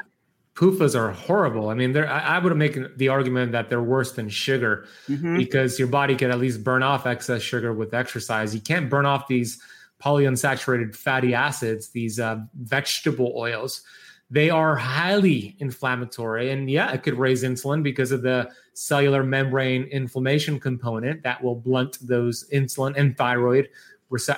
[0.58, 1.70] PUFAs are horrible.
[1.70, 5.38] I mean, they I, I would make the argument that they're worse than sugar mm-hmm.
[5.38, 8.56] because your body can at least burn off excess sugar with exercise.
[8.56, 9.62] You can't burn off these
[10.04, 13.84] polyunsaturated fatty acids, these uh, vegetable oils.
[14.32, 16.50] They are highly inflammatory.
[16.52, 21.56] And yeah, it could raise insulin because of the cellular membrane inflammation component that will
[21.56, 23.70] blunt those insulin and thyroid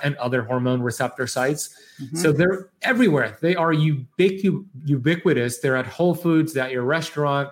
[0.03, 1.69] and other hormone receptor sites.
[2.01, 2.17] Mm-hmm.
[2.17, 3.37] So they're everywhere.
[3.41, 5.59] They are ubiqu- ubiquitous.
[5.59, 7.49] They're at Whole Foods, at your restaurant.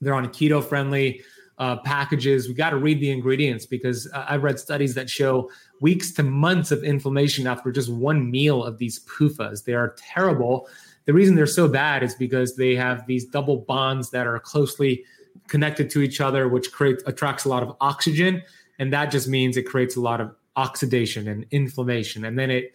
[0.00, 1.22] They're on keto friendly
[1.58, 2.48] uh, packages.
[2.48, 5.50] We got to read the ingredients because uh, I've read studies that show
[5.80, 9.64] weeks to months of inflammation after just one meal of these PUFAs.
[9.64, 10.68] They are terrible.
[11.06, 15.04] The reason they're so bad is because they have these double bonds that are closely
[15.48, 18.42] connected to each other, which creates attracts a lot of oxygen,
[18.78, 22.24] and that just means it creates a lot of oxidation and inflammation.
[22.24, 22.72] And then it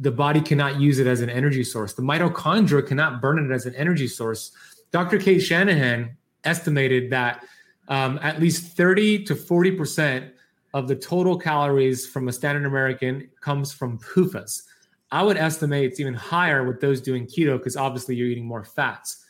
[0.00, 1.94] the body cannot use it as an energy source.
[1.94, 4.52] The mitochondria cannot burn it as an energy source.
[4.92, 7.44] Dr cate shanahan estimated that
[7.88, 10.32] um, at least 30 to 40 percent
[10.74, 14.62] of the total calories from a standard american comes from pufas.
[15.10, 18.64] I would estimate it's even higher with those doing keto because obviously you're eating more
[18.64, 19.24] fats.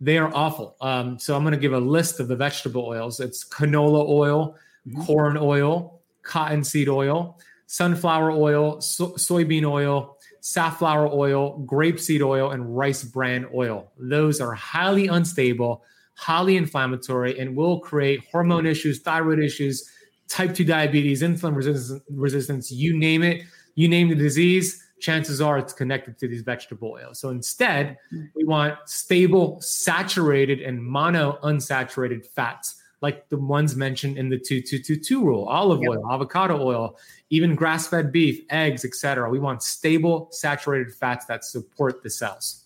[0.00, 0.76] They are awful.
[0.80, 3.20] Um, so i'm going to give a list of the vegetable oils.
[3.20, 5.02] It's canola oil mm-hmm.
[5.02, 13.04] corn oil cottonseed oil, sunflower oil, so- soybean oil, safflower oil, grapeseed oil, and rice
[13.04, 13.92] bran oil.
[13.98, 19.88] Those are highly unstable, highly inflammatory, and will create hormone issues, thyroid issues,
[20.28, 23.42] type 2 diabetes, insulin resistance, resistance you name it,
[23.74, 27.18] you name the disease, chances are it's connected to these vegetable oils.
[27.18, 27.96] So instead,
[28.34, 35.24] we want stable, saturated, and mono unsaturated fats like the ones mentioned in the 2222
[35.24, 35.90] rule olive yep.
[35.90, 36.96] oil avocado oil
[37.30, 42.64] even grass-fed beef eggs etc we want stable saturated fats that support the cells.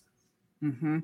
[0.63, 0.99] Mm-hmm.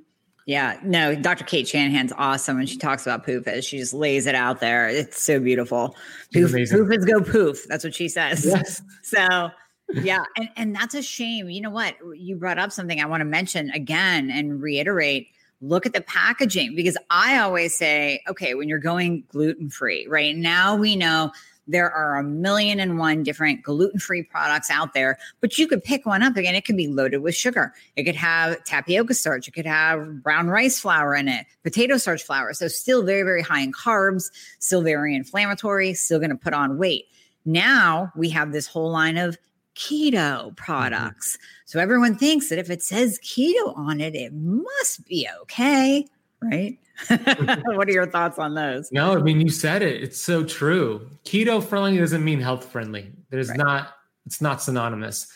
[0.46, 4.26] yeah no dr cate shanahan's awesome when she talks about poof PUFAs she just lays
[4.28, 4.88] it out there.
[4.88, 5.96] It's so beautiful.
[6.34, 7.68] Poof, PUFAs go poof.
[7.68, 8.46] That's what she says.
[8.46, 8.82] Yes.
[9.04, 9.50] so
[9.94, 11.50] yeah and, and that's a shame.
[11.50, 11.96] You know what?
[12.16, 15.28] You brought up something i want to mention again and reiterate
[15.62, 20.36] look at the packaging because I always say, okay, when you're going gluten free, right
[20.36, 21.32] now we know
[21.68, 25.84] there are a million and one different gluten free products out there, but you could
[25.84, 26.56] pick one up again.
[26.56, 27.74] It could be loaded with sugar.
[27.96, 29.48] It could have tapioca starch.
[29.48, 32.54] It could have brown rice flour in it, potato starch flour.
[32.54, 36.78] So, still very, very high in carbs, still very inflammatory, still going to put on
[36.78, 37.06] weight.
[37.46, 39.38] Now we have this whole line of
[39.76, 40.56] keto mm-hmm.
[40.56, 41.38] products.
[41.66, 46.06] So everyone thinks that if it says keto on it, it must be okay,
[46.42, 46.78] right?
[47.08, 48.92] what are your thoughts on those?
[48.92, 50.04] No, I mean you said it.
[50.04, 51.10] It's so true.
[51.26, 53.12] Keto friendly doesn't mean health friendly.
[53.30, 53.58] There's right.
[53.58, 53.96] not.
[54.26, 55.28] It's not synonymous.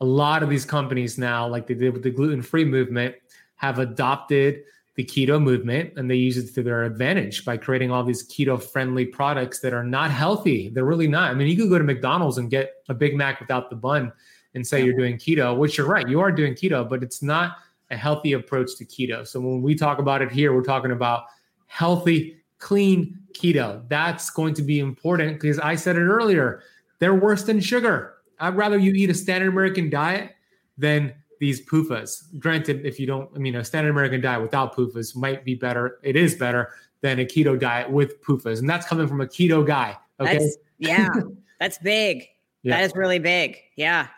[0.00, 3.16] A lot of these companies now, like they did with the gluten free movement,
[3.56, 4.62] have adopted
[4.98, 8.60] the keto movement and they use it to their advantage by creating all these keto
[8.60, 10.70] friendly products that are not healthy.
[10.70, 11.30] They're really not.
[11.30, 14.12] I mean, you could go to McDonald's and get a Big Mac without the bun
[14.54, 17.58] and say you're doing keto, which you're right, you are doing keto, but it's not
[17.92, 19.24] a healthy approach to keto.
[19.24, 21.26] So when we talk about it here, we're talking about
[21.66, 23.88] healthy, clean keto.
[23.88, 26.64] That's going to be important because I said it earlier,
[26.98, 28.14] they're worse than sugar.
[28.40, 30.34] I'd rather you eat a standard American diet
[30.76, 32.38] than these PUFAs.
[32.38, 35.98] Granted, if you don't, I mean, a standard American diet without PUFAs might be better.
[36.02, 36.70] It is better
[37.00, 38.58] than a keto diet with PUFAs.
[38.58, 39.96] And that's coming from a keto guy.
[40.20, 40.38] Okay.
[40.38, 41.08] That's, yeah.
[41.60, 42.26] that's big.
[42.62, 42.76] Yeah.
[42.76, 43.56] That is really big.
[43.76, 44.08] Yeah.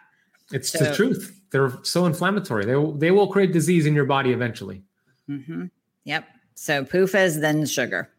[0.52, 1.40] It's so, the truth.
[1.50, 2.64] They're so inflammatory.
[2.64, 4.82] They, will, they will create disease in your body eventually.
[5.28, 5.66] Mm-hmm.
[6.04, 6.24] Yep.
[6.54, 8.10] So PUFAs, then sugar.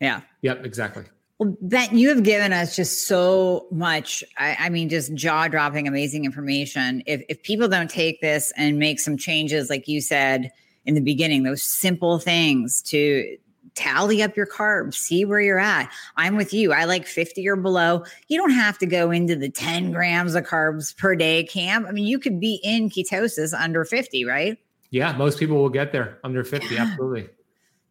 [0.00, 0.20] Yeah.
[0.42, 0.64] Yep.
[0.64, 1.04] Exactly.
[1.38, 4.24] Well, Ben, you have given us just so much.
[4.38, 7.02] I, I mean, just jaw dropping, amazing information.
[7.04, 10.50] If, if people don't take this and make some changes, like you said
[10.86, 13.36] in the beginning, those simple things to
[13.74, 15.92] tally up your carbs, see where you're at.
[16.16, 16.72] I'm with you.
[16.72, 18.04] I like 50 or below.
[18.28, 21.86] You don't have to go into the 10 grams of carbs per day camp.
[21.86, 24.56] I mean, you could be in ketosis under 50, right?
[24.88, 26.78] Yeah, most people will get there under 50.
[26.78, 27.28] Absolutely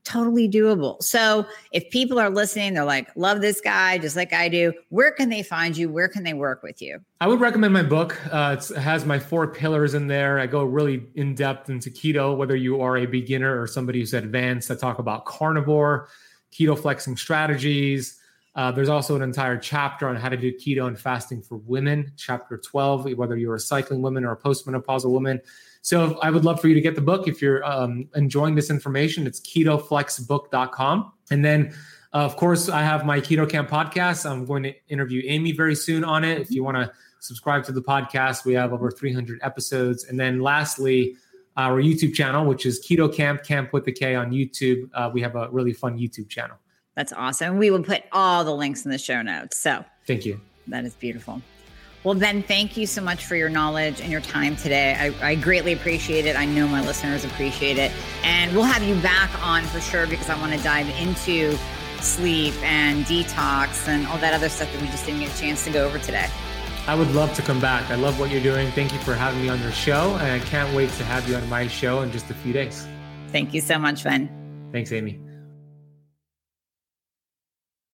[0.06, 1.02] totally doable.
[1.04, 4.72] So if people are listening, they're like, love this guy, just like I do.
[4.90, 5.90] Where can they find you?
[5.90, 7.00] Where can they work with you?
[7.20, 8.18] I would recommend my book.
[8.32, 10.40] Uh, it has my four pillars in there.
[10.40, 14.14] I go really in depth into keto, whether you are a beginner or somebody who's
[14.14, 14.72] advanced.
[14.72, 16.08] I talk about carnivore,
[16.54, 18.20] keto flexing strategies.
[18.56, 22.14] Uh, there's also an entire chapter on how to do keto and fasting for women,
[22.16, 25.42] chapter 12, whether you're a cycling woman or a postmenopausal woman
[25.86, 28.72] So I would love for you to get the book if you're um, enjoying this
[28.72, 29.28] information.
[29.28, 31.12] It's ketoflexbook.com.
[31.30, 31.76] And then,
[32.12, 34.28] uh, of course, I have my Keto Kamp podcast.
[34.28, 36.42] I'm going to interview Amy very soon on it.
[36.42, 40.06] If you want to subscribe to the podcast, we have over 300 episodes.
[40.06, 41.18] And then, lastly,
[41.56, 44.90] our YouTube channel, which is Keto Kamp, Camp with the K on YouTube.
[44.96, 46.58] Uh, we have a really fun YouTube channel.
[46.96, 47.60] That's awesome.
[47.60, 49.60] We will put all the links in the show notes.
[49.60, 50.42] So thank you.
[50.66, 51.44] That is beautiful.
[52.06, 54.94] Well, Ben, thank you so much for your knowledge and your time today.
[54.94, 56.36] I, I, greatly appreciate it.
[56.36, 57.92] I know my listeners appreciate it.
[58.24, 61.58] And we'll have you back on for sure because I want to dive into
[62.02, 65.64] sleep and detox and all that other stuff that we just didn't get a chance
[65.66, 66.28] to go over today.
[66.86, 67.90] I would love to come back.
[67.90, 68.70] I love what you're doing.
[68.74, 70.16] Thank you for having me on your show.
[70.22, 72.88] And I can't wait to have you on my show in just a few days.
[73.32, 74.30] Thank you so much, Ben.
[74.72, 75.25] Thanks, Amy.